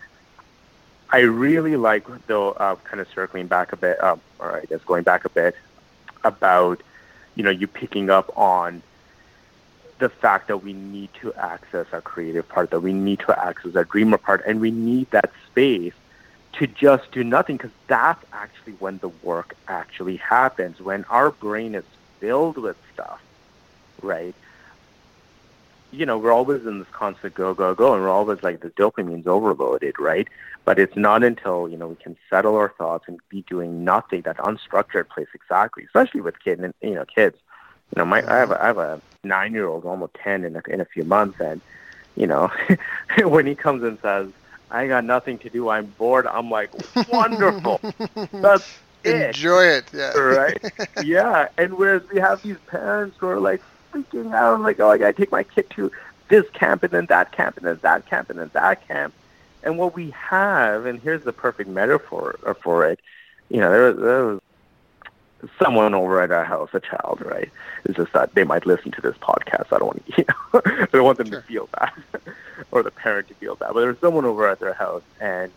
[1.11, 4.81] I really like, though, uh, kind of circling back a bit, um, or I guess
[4.85, 5.55] going back a bit,
[6.25, 6.83] about,
[7.35, 8.83] you know, you picking up on
[9.99, 13.75] the fact that we need to access our creative part, that we need to access
[13.75, 15.95] our dreamer part, and we need that space
[16.55, 20.81] to just do nothing because that's actually when the work actually happens.
[20.81, 21.85] When our brain is
[22.21, 23.23] filled with stuff,
[24.03, 24.35] right?
[25.91, 28.71] You know, we're always in this constant go, go, go, and we're always like the
[28.71, 30.29] dopamine's overloaded, right?
[30.65, 34.23] But it's not until, you know, we can settle our thoughts and be doing nothing
[34.23, 37.37] that unstructured place exactly, especially with kids and, you know, kids.
[37.95, 40.57] You know, my, I have a, I have a nine year old, almost 10 in
[40.57, 41.41] a, in a few months.
[41.41, 41.63] And,
[42.17, 42.51] you know,
[43.23, 44.29] when he comes and says,
[44.71, 45.69] I got nothing to do.
[45.69, 46.27] I'm bored.
[46.27, 46.71] I'm like,
[47.09, 47.81] wonderful.
[48.33, 49.29] That's it.
[49.29, 49.85] Enjoy it.
[49.93, 50.13] Yeah.
[50.13, 50.73] Right?
[51.05, 51.49] yeah.
[51.57, 53.63] And whereas we have these parents who are like
[53.93, 55.91] freaking out, like, oh, I got to take my kid to
[56.29, 59.15] this camp and then that camp and then that camp and then that camp.
[59.63, 63.01] And what we have, and here's the perfect metaphor uh, for it,
[63.49, 64.41] you know, there, there was
[65.61, 67.51] someone over at our house, a child, right?
[67.85, 69.73] It's just that they might listen to this podcast.
[69.73, 71.41] I don't want to, you know, I don't want them sure.
[71.41, 71.93] to feel bad
[72.71, 73.73] or the parent to feel bad.
[73.73, 75.51] But there was someone over at their house and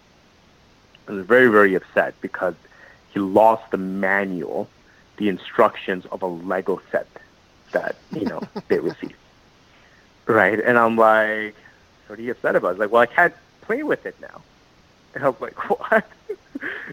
[1.07, 2.55] was very, very upset because
[3.13, 4.67] he lost the manual,
[5.17, 7.07] the instructions of a Lego set
[7.72, 9.15] that, you know, they received.
[10.26, 10.59] Right?
[10.59, 11.55] And I'm like,
[12.07, 12.74] what are you upset about?
[12.74, 14.41] He's like, well, I can't play with it now.
[15.15, 16.05] And I was like, what?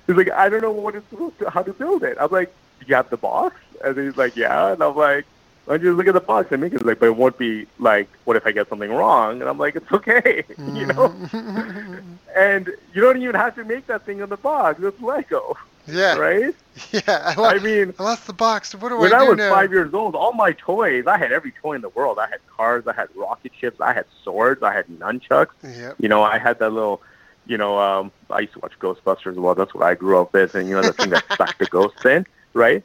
[0.06, 2.16] He's like, I don't know what it's supposed to, how to build it.
[2.20, 2.52] I'm like,
[2.86, 3.56] you have the box?
[3.84, 4.72] And he's like, yeah.
[4.72, 5.26] And I'm like,
[5.68, 7.66] why don't you look at the box and make it like, but it won't be
[7.78, 9.40] like, what if I get something wrong?
[9.40, 11.10] And I'm like, it's okay, you know.
[11.10, 12.02] Mm.
[12.36, 14.82] and you don't even have to make that thing on the box.
[14.82, 15.58] It's Lego.
[15.88, 16.16] Yeah.
[16.16, 16.54] Right.
[16.92, 17.00] Yeah.
[17.08, 18.72] I, lost, I mean, I lost the box.
[18.72, 19.52] What do when I do I was now?
[19.52, 22.20] five years old, all my toys, I had every toy in the world.
[22.20, 25.48] I had cars, I had rocket ships, I had swords, I had nunchucks.
[25.64, 25.96] Yep.
[25.98, 27.02] You know, I had that little
[27.46, 29.56] you know, um, I used to watch Ghostbusters as well.
[29.56, 32.04] That's what I grew up with, and you know, the thing that sucked the ghosts
[32.04, 32.84] in, right?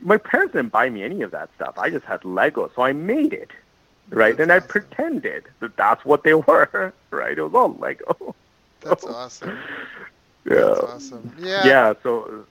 [0.00, 1.74] my parents didn't buy me any of that stuff.
[1.78, 3.50] I just had Lego, so I made it,
[4.10, 4.36] right?
[4.36, 4.64] That's and awesome.
[4.64, 7.38] I pretended that that's what they were, right?
[7.38, 8.34] It was all Lego.
[8.80, 9.58] That's awesome.
[10.44, 10.54] Yeah.
[10.54, 11.36] That's awesome.
[11.38, 11.66] Yeah.
[11.66, 11.94] Yeah.
[12.02, 12.46] So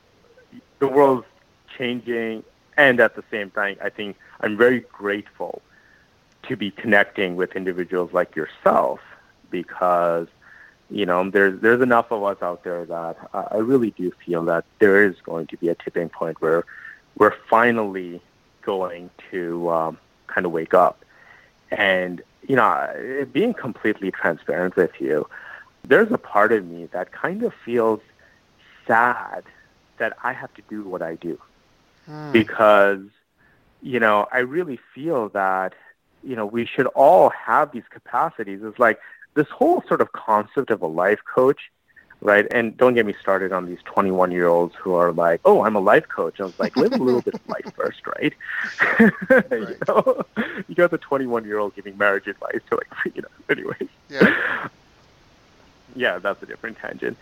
[0.79, 1.25] the world's
[1.77, 2.43] changing,
[2.77, 5.61] and at the same time, I think I'm very grateful
[6.43, 8.99] to be connecting with individuals like yourself
[9.51, 10.27] because
[10.89, 14.65] you know there's there's enough of us out there that I really do feel that
[14.79, 16.65] there is going to be a tipping point where
[17.17, 18.21] we're finally
[18.61, 21.03] going to um, kind of wake up.
[21.71, 25.27] And, you know, being completely transparent with you,
[25.87, 28.01] there's a part of me that kind of feels
[28.87, 29.43] sad
[29.97, 31.39] that I have to do what I do.
[32.05, 32.31] Hmm.
[32.31, 33.01] Because,
[33.81, 35.73] you know, I really feel that,
[36.23, 38.61] you know, we should all have these capacities.
[38.63, 38.99] It's like
[39.33, 41.71] this whole sort of concept of a life coach
[42.21, 42.47] right?
[42.51, 45.75] And don't get me started on these 21 year olds who are like, "Oh, I'm
[45.75, 48.33] a life coach." I was like, live a little bit of life first, right?
[49.29, 49.51] right.
[49.51, 50.25] you know,
[50.67, 53.89] you got the 21 year old giving marriage advice to like, you know, anyways.
[54.09, 54.67] Yeah.
[55.95, 57.17] Yeah, that's a different tangent.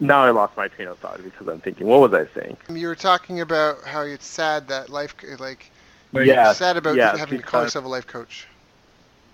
[0.00, 2.56] Now I lost my train of thought because I'm thinking, what was I saying?
[2.70, 5.70] You were talking about how it's sad that life, like,
[6.12, 8.46] yeah, sad about yes, having to call yourself a life coach.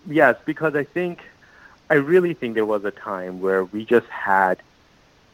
[0.08, 1.22] Yes, because I think
[1.88, 4.60] I really think there was a time where we just had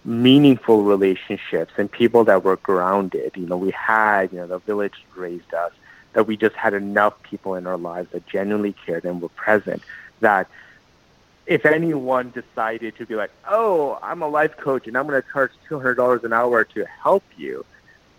[0.05, 3.33] meaningful relationships and people that were grounded.
[3.37, 5.73] You know, we had, you know, the village raised us,
[6.13, 9.83] that we just had enough people in our lives that genuinely cared and were present.
[10.21, 10.49] That
[11.47, 15.29] if anyone decided to be like, oh, I'm a life coach and I'm going to
[15.33, 17.65] charge $200 an hour to help you,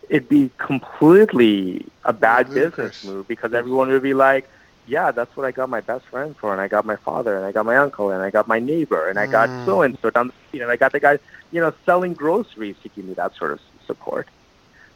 [0.10, 4.50] it'd be completely a bad business move because everyone would be like,
[4.86, 7.46] yeah, that's what I got my best friend for, and I got my father, and
[7.46, 9.66] I got my uncle, and I got my neighbor, and I got mm.
[9.66, 11.20] so and so down the street, and I got the guy,
[11.52, 14.28] you know, selling groceries to give me that sort of support,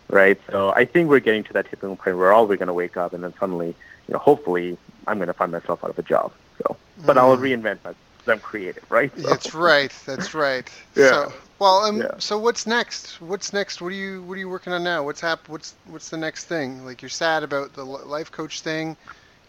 [0.09, 0.39] right?
[0.51, 2.97] So I think we're getting to that tipping point where all we're going to wake
[2.97, 6.03] up, and then suddenly, you know, hopefully, I'm going to find myself out of a
[6.03, 6.33] job.
[6.57, 6.75] So,
[7.05, 7.19] but mm.
[7.19, 7.95] I'll reinvent myself.
[8.29, 9.11] I'm creative, right?
[9.15, 9.23] So.
[9.23, 9.93] That's right.
[10.05, 10.69] That's right.
[10.95, 11.09] yeah.
[11.09, 12.11] So, well, um, yeah.
[12.17, 13.21] so what's next?
[13.21, 13.81] What's next?
[13.81, 15.03] What are you What are you working on now?
[15.03, 16.85] What's hap- What's What's the next thing?
[16.85, 18.97] Like you're sad about the life coach thing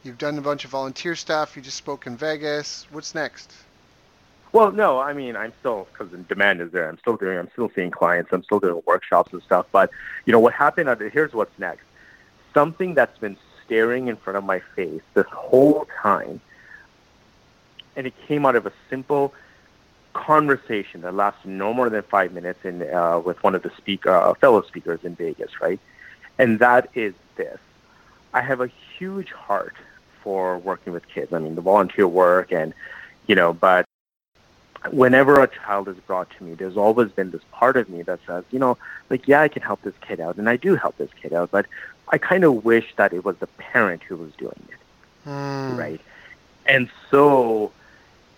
[0.05, 1.57] You've done a bunch of volunteer stuff.
[1.57, 2.87] You just spoke in Vegas.
[2.91, 3.53] What's next?
[4.53, 6.89] Well, no, I mean, I'm still because the demand is there.
[6.89, 7.37] I'm still doing.
[7.37, 8.33] I'm still seeing clients.
[8.33, 9.67] I'm still doing workshops and stuff.
[9.73, 9.91] But
[10.25, 10.89] you know what happened?
[11.13, 11.85] Here's what's next.
[12.55, 16.41] Something that's been staring in front of my face this whole time,
[17.99, 19.35] and it came out of a simple
[20.15, 24.11] conversation that lasted no more than five minutes in uh, with one of the speaker
[24.11, 25.81] uh, fellow speakers in Vegas, right?
[26.39, 27.59] And that is this:
[28.33, 29.75] I have a huge heart
[30.23, 31.33] for working with kids.
[31.33, 32.73] I mean, the volunteer work and
[33.27, 33.85] you know, but
[34.91, 38.21] whenever a child is brought to me, there's always been this part of me that
[38.27, 38.79] says, you know,
[39.11, 41.51] like, yeah, I can help this kid out, and I do help this kid out,
[41.51, 41.67] but
[42.09, 44.79] I kind of wish that it was the parent who was doing it,
[45.29, 45.77] Mm.
[45.77, 46.01] right?
[46.65, 47.73] And so,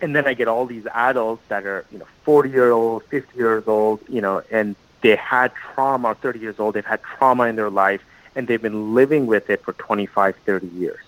[0.01, 3.37] and then I get all these adults that are, you know, 40 year old, 50
[3.37, 7.57] years old, you know, and they had trauma, 30 years old, they've had trauma in
[7.57, 8.03] their life,
[8.35, 11.01] and they've been living with it for 25, 30 years,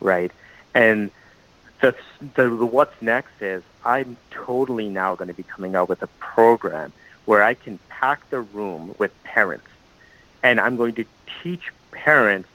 [0.00, 0.30] right?
[0.74, 1.10] And
[1.80, 1.94] the,
[2.34, 6.92] the, what's next is I'm totally now going to be coming out with a program
[7.24, 9.68] where I can pack the room with parents,
[10.42, 11.04] and I'm going to
[11.42, 12.48] teach parents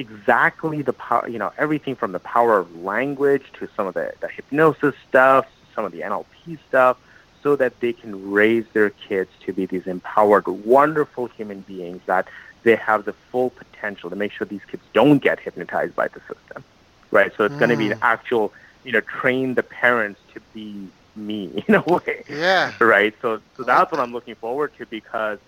[0.00, 4.12] exactly the power, you know, everything from the power of language to some of the,
[4.20, 6.98] the hypnosis stuff, some of the NLP stuff,
[7.42, 12.26] so that they can raise their kids to be these empowered, wonderful human beings that
[12.62, 16.20] they have the full potential to make sure these kids don't get hypnotized by the
[16.20, 16.64] system,
[17.10, 17.32] right?
[17.36, 18.04] So it's going to be an hmm.
[18.04, 18.52] actual,
[18.84, 22.72] you know, train the parents to be me in a way, Yeah.
[22.80, 23.14] right?
[23.22, 25.38] So, so that's what I'm looking forward to because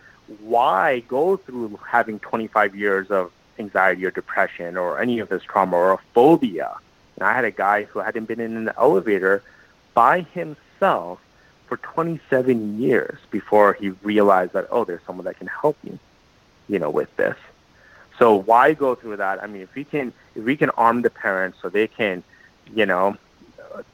[0.40, 5.76] why go through having 25 years of anxiety or depression or any of this trauma
[5.76, 6.74] or a phobia?
[7.16, 9.42] And I had a guy who hadn't been in an elevator
[9.94, 11.20] by himself
[11.66, 15.98] for 27 years before he realized that, oh, there's someone that can help me,
[16.68, 17.36] you know, with this.
[18.18, 19.42] So why go through that?
[19.42, 22.22] I mean, if we can, if we can arm the parents so they can,
[22.74, 23.16] you know,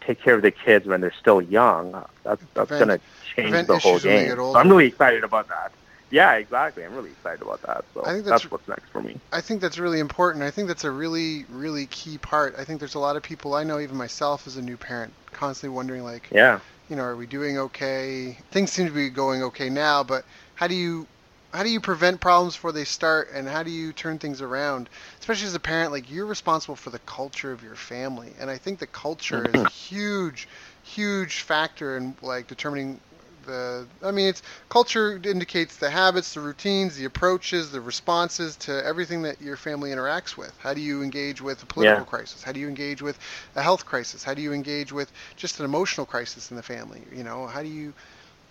[0.01, 3.01] take care of the kids when they're still young, that's that's going to
[3.35, 4.37] change prevent the whole issues when they game.
[4.37, 4.57] So.
[4.57, 5.73] I'm really excited about that.
[6.11, 6.85] Yeah, exactly.
[6.85, 7.85] I'm really excited about that.
[7.95, 9.21] So I think that's- that's, what's next for me.
[9.33, 10.43] I think that's really important.
[10.45, 12.55] I think that's a really, really key part.
[12.59, 15.13] I think there's a lot of people I know, even myself as a new parent,
[15.33, 16.61] constantly wondering, like, Yeah.
[16.89, 18.39] you know, are we doing okay?
[18.51, 21.07] Things seem to be going okay now, but how do you
[21.51, 24.87] how do you prevent problems before they start and how do you turn things around?
[25.19, 28.35] Especially as a parent, like you're responsible for the culture of your family.
[28.39, 30.47] And I think the culture is a huge,
[30.83, 33.01] huge factor in like determining
[33.49, 38.85] the I mean it's culture indicates the habits, the routines, the approaches, the responses to
[38.87, 40.55] everything that your family interacts with.
[40.59, 42.07] How do you engage with a political Yeah.
[42.07, 42.45] crisis?
[42.45, 43.19] How do you engage with
[43.57, 44.25] a health crisis?
[44.25, 47.07] How do you engage with just an emotional crisis in the family?
[47.13, 47.95] You know, how do you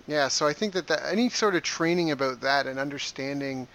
[0.07, 3.69] yeah, so I think that, that any sort of training about that and understanding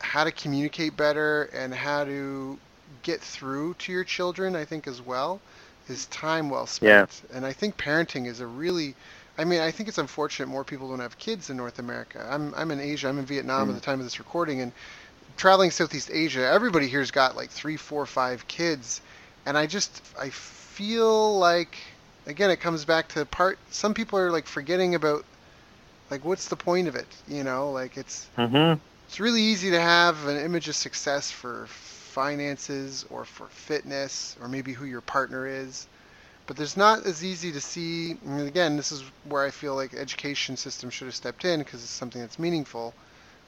[0.00, 2.60] how to communicate better and how to
[3.02, 5.42] get through to your children, I think as well,
[5.88, 7.22] is time well spent.
[7.22, 7.36] Yeah.
[7.36, 8.96] And I think parenting is a really
[9.40, 12.26] I mean, I think it's unfortunate more people don't have kids in North America.
[12.30, 13.08] I'm I'm in Asia.
[13.08, 14.72] I'm in Vietnam at the time of this recording, and
[15.36, 19.02] traveling Southeast Asia, everybody here's got like three, four, five kids,
[19.46, 21.78] and I just I feel like
[22.26, 23.60] again it comes back to part.
[23.70, 25.26] Some people are like forgetting about
[26.10, 27.16] like what's the point of it?
[27.26, 28.80] You know, like it's Mm-hmm.
[29.06, 34.48] it's really easy to have an image of success for finances or for fitness or
[34.48, 35.88] maybe who your partner is
[36.50, 39.94] but there's not as easy to see and again this is where i feel like
[39.94, 42.92] education system should have stepped in because it's something that's meaningful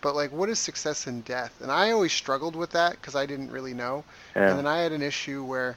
[0.03, 1.53] but like what is success in death?
[1.61, 4.05] And i always struggled with that because i didn't really know.
[4.37, 5.75] And then i had an issue where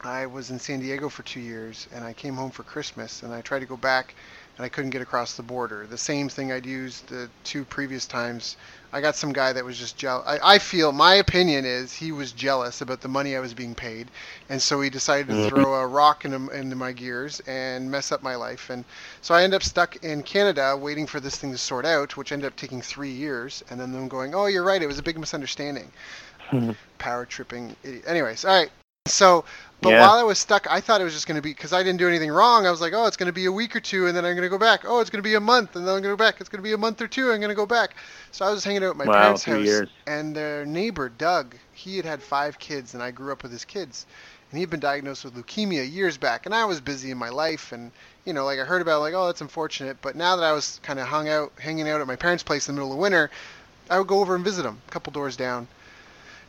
[0.00, 3.32] i was in san diego for two years and i came home for christmas and
[3.32, 4.16] i tried to go back
[4.60, 8.04] and i couldn't get across the border the same thing i'd used the two previous
[8.06, 8.56] times
[8.92, 10.24] I got some guy that was just jealous.
[10.26, 13.72] I, I feel my opinion is he was jealous about the money I was being
[13.72, 14.10] paid,
[14.48, 15.48] and so he decided to Mhm.
[15.48, 18.68] throw a rock into, into my gears and mess up my life.
[18.68, 18.84] And
[19.22, 22.32] so I end up stuck in Canada waiting for this thing to sort out, which
[22.32, 23.62] ended up taking three years.
[23.70, 24.82] And then them going, "Oh, you're right.
[24.82, 25.92] It was a big misunderstanding."
[26.98, 28.04] Power tripping idiot.
[28.08, 28.70] Anyways, all right.
[29.10, 29.44] So,
[29.82, 29.96] but Yeah.
[29.96, 31.98] while I was stuck, I thought it was just going to be because I didn't
[31.98, 32.66] do anything wrong.
[32.66, 34.34] I was like, oh, it's going to be a week or two, and then I'm
[34.34, 34.82] going to go back.
[34.86, 36.40] Oh, it's going to be a month, and then I'm going to go back.
[36.40, 37.30] It's going to be a month or two.
[37.32, 37.94] I'm going to go back.
[38.30, 39.88] So I was hanging out at my Wow, parents' house, years.
[40.06, 43.64] and their neighbor Doug, he had had five kids, and I grew up with his
[43.64, 44.06] kids,
[44.50, 47.30] and he had been diagnosed with leukemia years back, and I was busy in my
[47.30, 47.92] life, and
[48.24, 49.98] you know, like I heard about, it, like, oh, that's unfortunate.
[50.02, 52.68] But now that I was kind of hung out, hanging out at my parents' place
[52.68, 53.30] in the middle of winter,
[53.90, 55.68] I would go over and visit him, a couple doors down,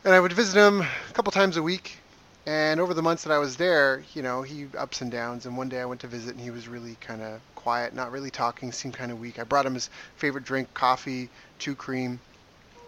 [0.04, 2.01] and I would visit him a couple times a week.
[2.44, 5.46] And over the months that I was there, you know, he ups and downs.
[5.46, 8.10] And one day I went to visit, and he was really kind of quiet, not
[8.10, 9.38] really talking, seemed kind of weak.
[9.38, 11.30] I brought him his favorite drink, coffee,
[11.60, 12.18] two cream.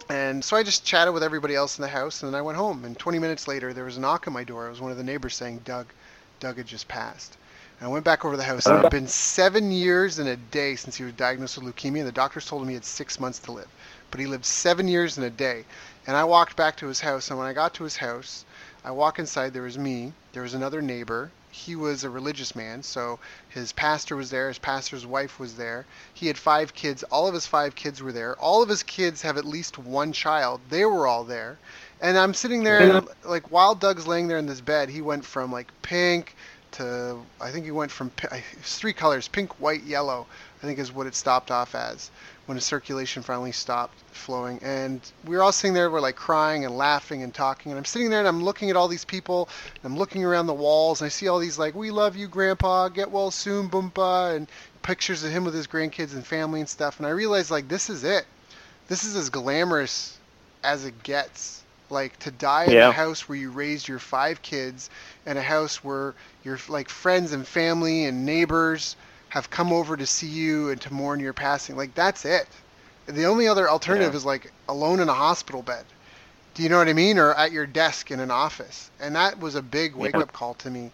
[0.09, 2.57] And so I just chatted with everybody else in the house, and then I went
[2.57, 2.83] home.
[2.83, 4.67] And 20 minutes later, there was a knock on my door.
[4.67, 5.87] It was one of the neighbors saying, Doug,
[6.41, 7.37] Doug had just passed.
[7.79, 10.27] And I went back over to the house, and it had been seven years and
[10.27, 11.99] a day since he was diagnosed with leukemia.
[11.99, 13.69] And the doctors told him he had six months to live.
[14.11, 15.63] But he lived seven years and a day.
[16.05, 18.45] And I walked back to his house, and when I got to his house,
[18.87, 19.51] I walk inside.
[19.53, 20.13] There was me.
[20.33, 21.31] There was another neighbor.
[21.49, 23.17] He was a religious man, so
[23.49, 24.47] his pastor was there.
[24.47, 25.85] His pastor's wife was there.
[26.13, 27.01] He had five kids.
[27.09, 28.35] All of his five kids were there.
[28.35, 30.61] All of his kids have at least one child.
[30.69, 31.57] They were all there.
[31.99, 35.25] And I'm sitting there, and like while Doug's laying there in this bed, he went
[35.25, 36.35] from like pink
[36.73, 38.11] to I think he went from
[38.61, 40.27] three colors: pink, white, yellow.
[40.61, 42.11] I think is what it stopped off as
[42.45, 44.59] when the circulation finally stopped flowing.
[44.61, 47.71] And we were all sitting there, we're like crying and laughing and talking.
[47.71, 49.49] And I'm sitting there and I'm looking at all these people.
[49.75, 52.27] And I'm looking around the walls and I see all these like, "We love you,
[52.27, 52.89] Grandpa.
[52.89, 54.47] Get well soon, Boompa," and
[54.83, 56.99] pictures of him with his grandkids and family and stuff.
[56.99, 58.25] And I realized like this is it.
[58.87, 60.17] This is as glamorous
[60.63, 64.89] as it gets like to die in a house where you raised your five kids
[65.25, 68.95] and a house where your like friends and family and neighbors
[69.35, 72.47] have come over to see you and to mourn your passing like that's it.
[73.05, 74.17] The only other alternative yeah.
[74.17, 75.83] is like alone in a hospital bed.
[76.53, 77.19] Do you know what i mean?
[77.19, 78.89] Or at your desk in an office.
[78.97, 80.89] And that was a big wake up call to me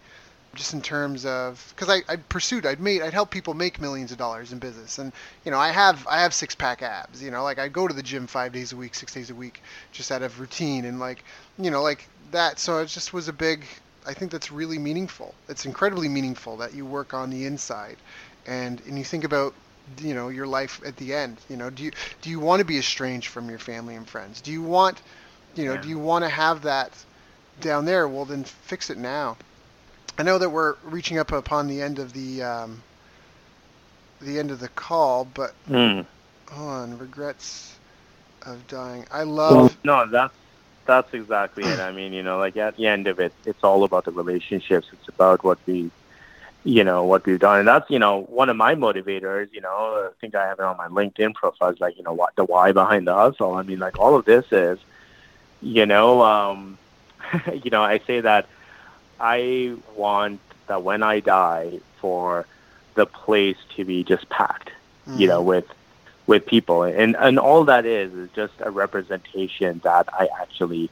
[0.55, 4.11] just in terms of because I, I pursued I'd made I'd help people make millions
[4.11, 4.97] of dollars in business.
[4.97, 5.13] And
[5.45, 7.93] you know I have I have six pack abs you know like I go to
[7.93, 9.61] the gym five days a week six days a week
[9.91, 10.85] just out of routine.
[10.85, 11.23] And like
[11.59, 13.65] you know like that so it just was a big
[14.03, 15.35] I think that's really meaningful.
[15.47, 17.97] It's incredibly meaningful that you work on the inside
[18.47, 19.53] and and you think about
[19.99, 22.65] you know your life at the end you know do you do you want to
[22.65, 25.01] be estranged from your family and friends do you want
[25.55, 25.81] you know yeah.
[25.81, 26.91] do you want to have that
[27.59, 29.35] down there well then fix it now
[30.17, 32.83] I know that we're reaching up upon the end of the um,
[34.21, 36.05] the end of the call, but mm.
[36.49, 37.75] hold on, regrets
[38.45, 39.05] of dying.
[39.11, 39.55] I love.
[39.55, 40.35] Well, no, that's
[40.85, 41.79] that's exactly it.
[41.79, 44.87] I mean, you know, like at the end of it, it's all about the relationships.
[44.91, 45.89] It's about what we,
[46.63, 49.51] you know, what we've done, and that's you know one of my motivators.
[49.51, 51.69] You know, I think I have it on my LinkedIn profile.
[51.69, 53.55] Is like you know what the why behind the hustle.
[53.55, 54.79] I mean, like all of this is,
[55.61, 56.77] you know, um,
[57.63, 58.47] you know, I say that
[59.19, 62.45] I want that when I die for
[62.95, 64.71] the place to be just packed,
[65.07, 65.19] mm.
[65.19, 65.49] you know, mm-hmm.
[65.49, 65.67] with
[66.27, 70.89] with people, and and all that is is just a representation that I actually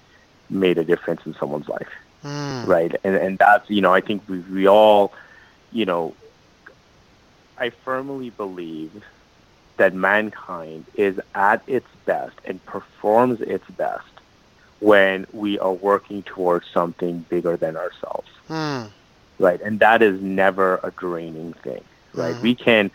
[0.49, 1.91] made a difference in someone's life,
[2.23, 2.67] mm.
[2.67, 2.95] right?
[3.03, 5.13] And and that's you know I think we we all,
[5.71, 6.15] you know,
[7.57, 9.03] I firmly believe
[9.77, 14.05] that mankind is at its best and performs its best
[14.79, 18.29] when we are working towards something bigger than ourselves.
[18.47, 18.83] Hmm.
[19.39, 19.61] Right.
[19.61, 21.83] And that is never a draining thing.
[22.13, 22.35] Right.
[22.35, 22.41] Mm.
[22.41, 22.91] We can,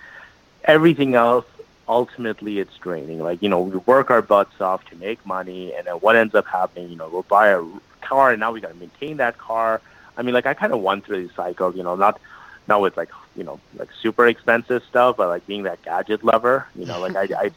[0.65, 1.47] everything else,
[1.89, 3.23] ultimately it's draining.
[3.23, 5.75] Like, you know, we work our butts off to make money.
[5.75, 7.65] And then what ends up happening, you know, we'll buy a
[8.03, 9.81] car and now we got to maintain that car.
[10.17, 12.21] I mean, like, I kind of went through these cycles, you know, not,
[12.67, 16.67] not with like, you know, like super expensive stuff, but like being that gadget lover,
[16.75, 17.51] you know, like I, I,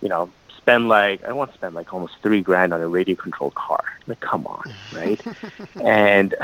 [0.00, 0.30] you know,
[0.62, 3.84] spend like I want to spend like almost three grand on a radio controlled car.
[4.06, 5.20] Like, come on, right?
[5.82, 6.34] and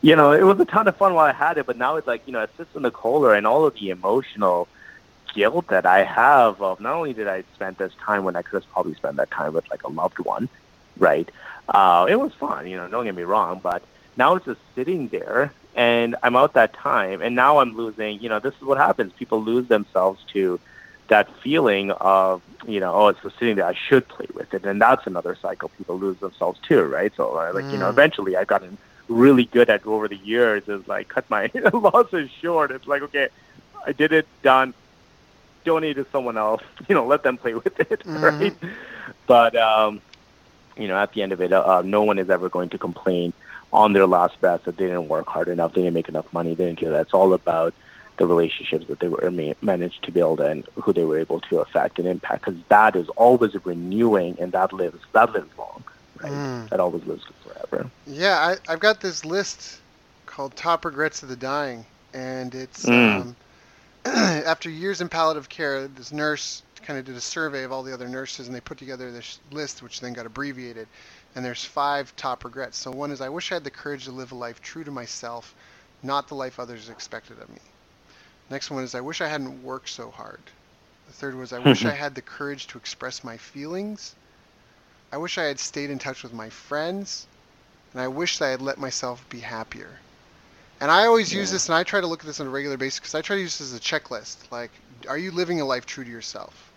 [0.00, 2.06] you know, it was a ton of fun while I had it, but now it's
[2.06, 4.66] like you know, it sits in the cooler, and all of the emotional
[5.34, 8.62] guilt that I have of not only did I spend this time when I could
[8.62, 10.48] have probably spent that time with like a loved one,
[10.96, 11.28] right?
[11.68, 13.82] Uh, it was fun, you know, don't get me wrong, but
[14.16, 18.28] now it's just sitting there and I'm out that time and now I'm losing, you
[18.28, 19.12] know, this is what happens.
[19.12, 20.58] People lose themselves to
[21.06, 24.64] that feeling of you know oh it's just sitting there I should play with it
[24.64, 27.72] and that's another cycle people lose themselves too right so uh, like mm.
[27.72, 27.90] you know mm.
[27.90, 28.76] eventually I've gotten
[29.08, 33.28] really good at over the years is like cut my losses short it's like okay
[33.86, 34.74] I did it done
[35.64, 38.20] donate to someone else you know let them play with it mm.
[38.20, 38.54] right
[39.26, 40.02] but um
[40.78, 43.32] you know at the end of it uh, no one is ever going to complain
[43.72, 46.54] on their last breath that they didn't work hard enough they didn't make enough money
[46.54, 47.74] they didn't do that it's all about
[48.18, 49.30] the relationships that they were
[49.62, 53.08] managed to build and who they were able to affect and impact because that is
[53.10, 55.84] always renewing and that lives that lives long
[56.22, 56.68] right mm.
[56.68, 59.80] that always lives forever yeah I, i've got this list
[60.26, 63.20] called top regrets of the dying and it's mm.
[63.20, 63.36] um,
[64.04, 67.92] after years in palliative care this nurse kind of did a survey of all the
[67.92, 70.88] other nurses and they put together this list which then got abbreviated
[71.34, 74.10] and there's five top regrets so one is i wish i had the courage to
[74.10, 75.54] live a life true to myself
[76.02, 77.60] not the life others expected of me
[78.50, 80.40] Next one is I wish I hadn't worked so hard.
[81.06, 84.14] The third was I wish I had the courage to express my feelings.
[85.12, 87.26] I wish I had stayed in touch with my friends.
[87.92, 89.98] And I wish I had let myself be happier.
[90.80, 91.40] And I always yeah.
[91.40, 93.22] use this, and I try to look at this on a regular basis because I
[93.22, 94.36] try to use this as a checklist.
[94.50, 94.70] Like,
[95.08, 96.67] are you living a life true to yourself?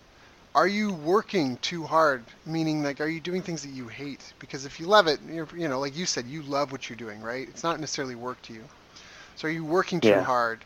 [0.54, 2.24] Are you working too hard?
[2.44, 4.34] Meaning, like, are you doing things that you hate?
[4.38, 6.96] Because if you love it, you're, you know, like you said, you love what you're
[6.96, 7.48] doing, right?
[7.48, 8.64] It's not necessarily work to you.
[9.36, 10.22] So are you working too yeah.
[10.22, 10.64] hard?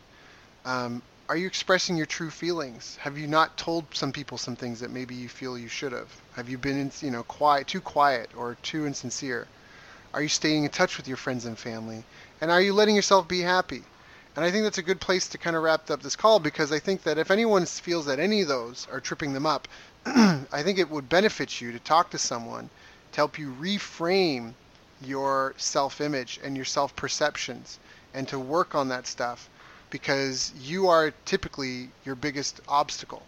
[0.65, 2.97] Um, are you expressing your true feelings?
[3.01, 6.11] Have you not told some people some things that maybe you feel you should have?
[6.35, 9.47] Have you been, you know, quiet, too quiet, or too insincere?
[10.13, 12.03] Are you staying in touch with your friends and family?
[12.41, 13.83] And are you letting yourself be happy?
[14.37, 16.71] And I think that's a good place to kind of wrap up this call because
[16.71, 19.67] I think that if anyone feels that any of those are tripping them up,
[20.05, 22.69] I think it would benefit you to talk to someone
[23.13, 24.53] to help you reframe
[25.01, 27.79] your self image and your self perceptions
[28.13, 29.49] and to work on that stuff
[29.89, 33.23] because you are typically your biggest obstacle.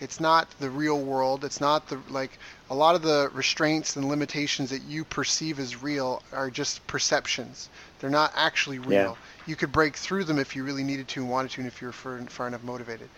[0.00, 1.44] It's not the real world.
[1.44, 2.38] It's not the like
[2.70, 7.68] a lot of the restraints and limitations that you perceive as real are just perceptions.
[8.00, 8.90] They're not actually real.
[8.90, 9.14] Yeah.
[9.46, 11.80] You could break through them if you really needed to and wanted to, and if
[11.82, 13.08] you're far, far enough motivated.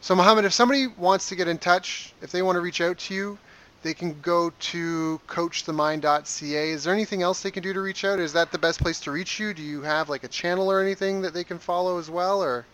[0.00, 2.98] So, Mohammed, if somebody wants to get in touch, if they want to reach out
[2.98, 3.38] to you,
[3.82, 6.70] they can go to coachthemind.ca.
[6.70, 8.20] Is there anything else they can do to reach out?
[8.20, 9.54] Is that the best place to reach you?
[9.54, 12.64] Do you have like a channel or anything that they can follow as well, or?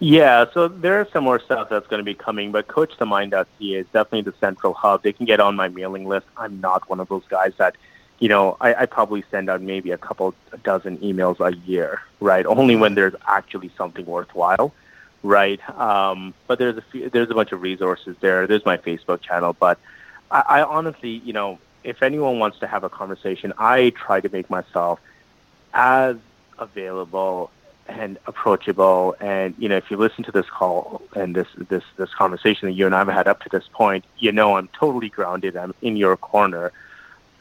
[0.00, 4.22] Yeah, so there's some more stuff that's going to be coming, but coachthemind.ca is definitely
[4.22, 5.02] the central hub.
[5.02, 6.26] They can get on my mailing list.
[6.36, 7.76] I'm not one of those guys that,
[8.18, 12.46] you know, I, I probably send out maybe a couple dozen emails a year, right?
[12.46, 14.72] Only when there's actually something worthwhile
[15.24, 15.58] right?
[15.70, 18.46] Um, but there's a few, there's a bunch of resources there.
[18.46, 19.78] There's my Facebook channel, but
[20.30, 24.28] I, I honestly, you know, if anyone wants to have a conversation, I try to
[24.28, 25.00] make myself
[25.72, 26.16] as
[26.58, 27.50] available
[27.88, 29.16] and approachable.
[29.20, 32.72] And you know, if you listen to this call and this this this conversation that
[32.72, 35.56] you and I have had up to this point, you know I'm totally grounded.
[35.56, 36.70] I'm in your corner.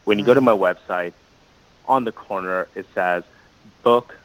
[0.06, 1.14] When you go to my website,
[1.86, 3.24] on the corner it says
[3.84, 4.16] book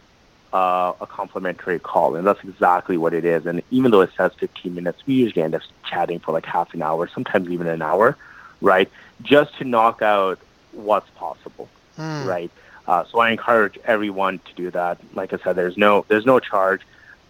[0.53, 3.45] uh, a complimentary call, and that's exactly what it is.
[3.47, 6.73] And even though it says 15 minutes, we usually end up chatting for like half
[6.73, 8.17] an hour, sometimes even an hour,
[8.61, 8.91] right?
[9.23, 10.39] Just to knock out
[10.73, 11.69] what's possible,
[11.99, 12.25] mm.
[12.25, 12.51] right?
[12.87, 14.99] Uh, so I encourage everyone to do that.
[15.15, 16.81] Like I said, there's no there's no charge,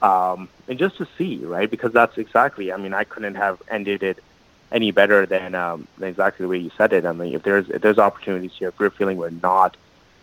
[0.01, 1.69] um, and just to see, right?
[1.69, 2.73] Because that's exactly.
[2.73, 4.23] I mean, I couldn't have ended it
[4.71, 7.07] any better than, um, than exactly the way you said it.
[7.07, 9.77] I mean, if there's if there's opportunities here, if we're feeling we're not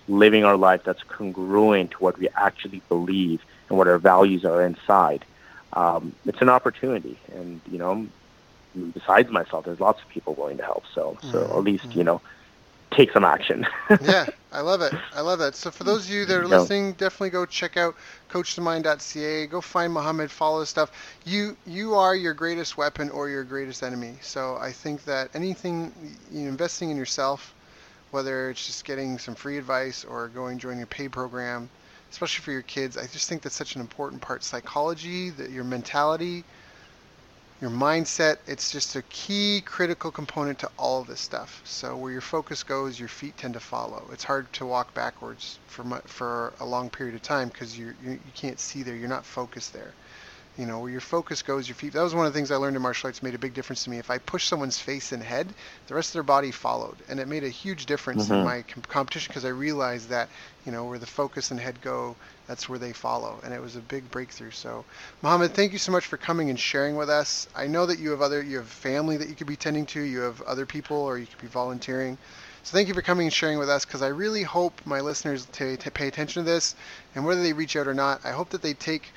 [0.08, 4.64] living our life that's congruent to what we actually believe and what our values are
[4.64, 5.26] inside.
[5.74, 8.08] Um, it's an opportunity, and you know,
[8.94, 10.84] besides myself, there's lots of people willing to help.
[10.94, 11.58] So, so mm-hmm.
[11.58, 12.22] at least you know,
[12.96, 13.66] take some action.
[14.02, 14.94] yeah, I love it.
[15.14, 15.56] I love that.
[15.56, 17.96] So for those of you that are listening, definitely go check out
[18.30, 19.48] coachthemind.ca.
[19.48, 20.92] Go find Mohammed, follow his stuff.
[21.26, 24.14] You you are your greatest weapon or your greatest enemy.
[24.22, 25.92] So I think that anything
[26.32, 27.54] you know, investing in yourself
[28.16, 31.70] whether it's just getting some free advice or going joining a paid program,
[32.12, 32.96] especially for your kids.
[32.96, 34.42] I just think that's such an important part.
[34.42, 36.46] Psychology, that your mentality,
[37.62, 41.62] your mindset, it's just a key critical component to all of this stuff.
[41.66, 44.10] So where your focus goes, your feet tend to follow.
[44.14, 48.20] It's hard to walk backwards for for a long period of time because you you
[48.34, 48.96] can't see there.
[48.96, 49.96] You're not focused there
[50.58, 51.94] you know, where your focus goes, your feet.
[51.94, 53.84] That was one of the things I learned in martial arts made a big difference
[53.84, 53.98] to me.
[53.98, 55.48] If I pushed someone's face and head,
[55.88, 58.36] the rest of their body followed, and it made a huge difference mm-hmm.
[58.36, 60.30] in my com- competition because I realized that,
[60.66, 62.16] you know, where the focus and head go,
[62.48, 64.52] that's where they follow, and it was a big breakthrough.
[64.52, 64.86] So,
[65.22, 67.48] Mohammed, thank you so much for coming and sharing with us.
[67.56, 70.02] I know that you have other, you have family that you could be tending to,
[70.02, 72.18] you have other people, or you could be volunteering.
[72.66, 75.46] So thank you for coming and sharing with us because I really hope my listeners
[75.46, 76.74] to, to pay attention to this,
[77.14, 79.12] and whether they reach out or not, I hope that they take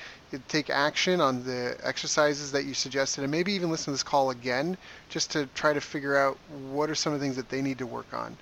[0.49, 4.31] take action on the exercises that you suggested and maybe even listen to this call
[4.31, 4.77] again
[5.09, 6.37] just to try to figure out
[6.71, 8.37] what are some of the things that they need to work on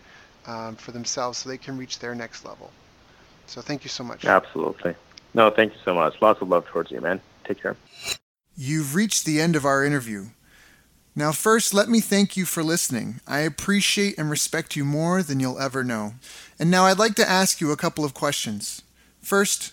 [0.47, 2.71] um, for themselves so they can reach their next level.
[3.47, 4.25] So thank you so much.
[4.25, 4.95] Absolutely.
[5.35, 6.21] No, thank you so much.
[6.21, 7.21] Lots of love towards you, man.
[7.45, 7.77] Take care.
[8.57, 10.27] You've reached the end of our interview.
[11.15, 13.21] Now, first, let me thank you for listening.
[13.27, 16.15] I appreciate and respect you more than you'll ever know.
[16.59, 18.83] And now I'd like to ask you a couple of questions.
[19.21, 19.73] First,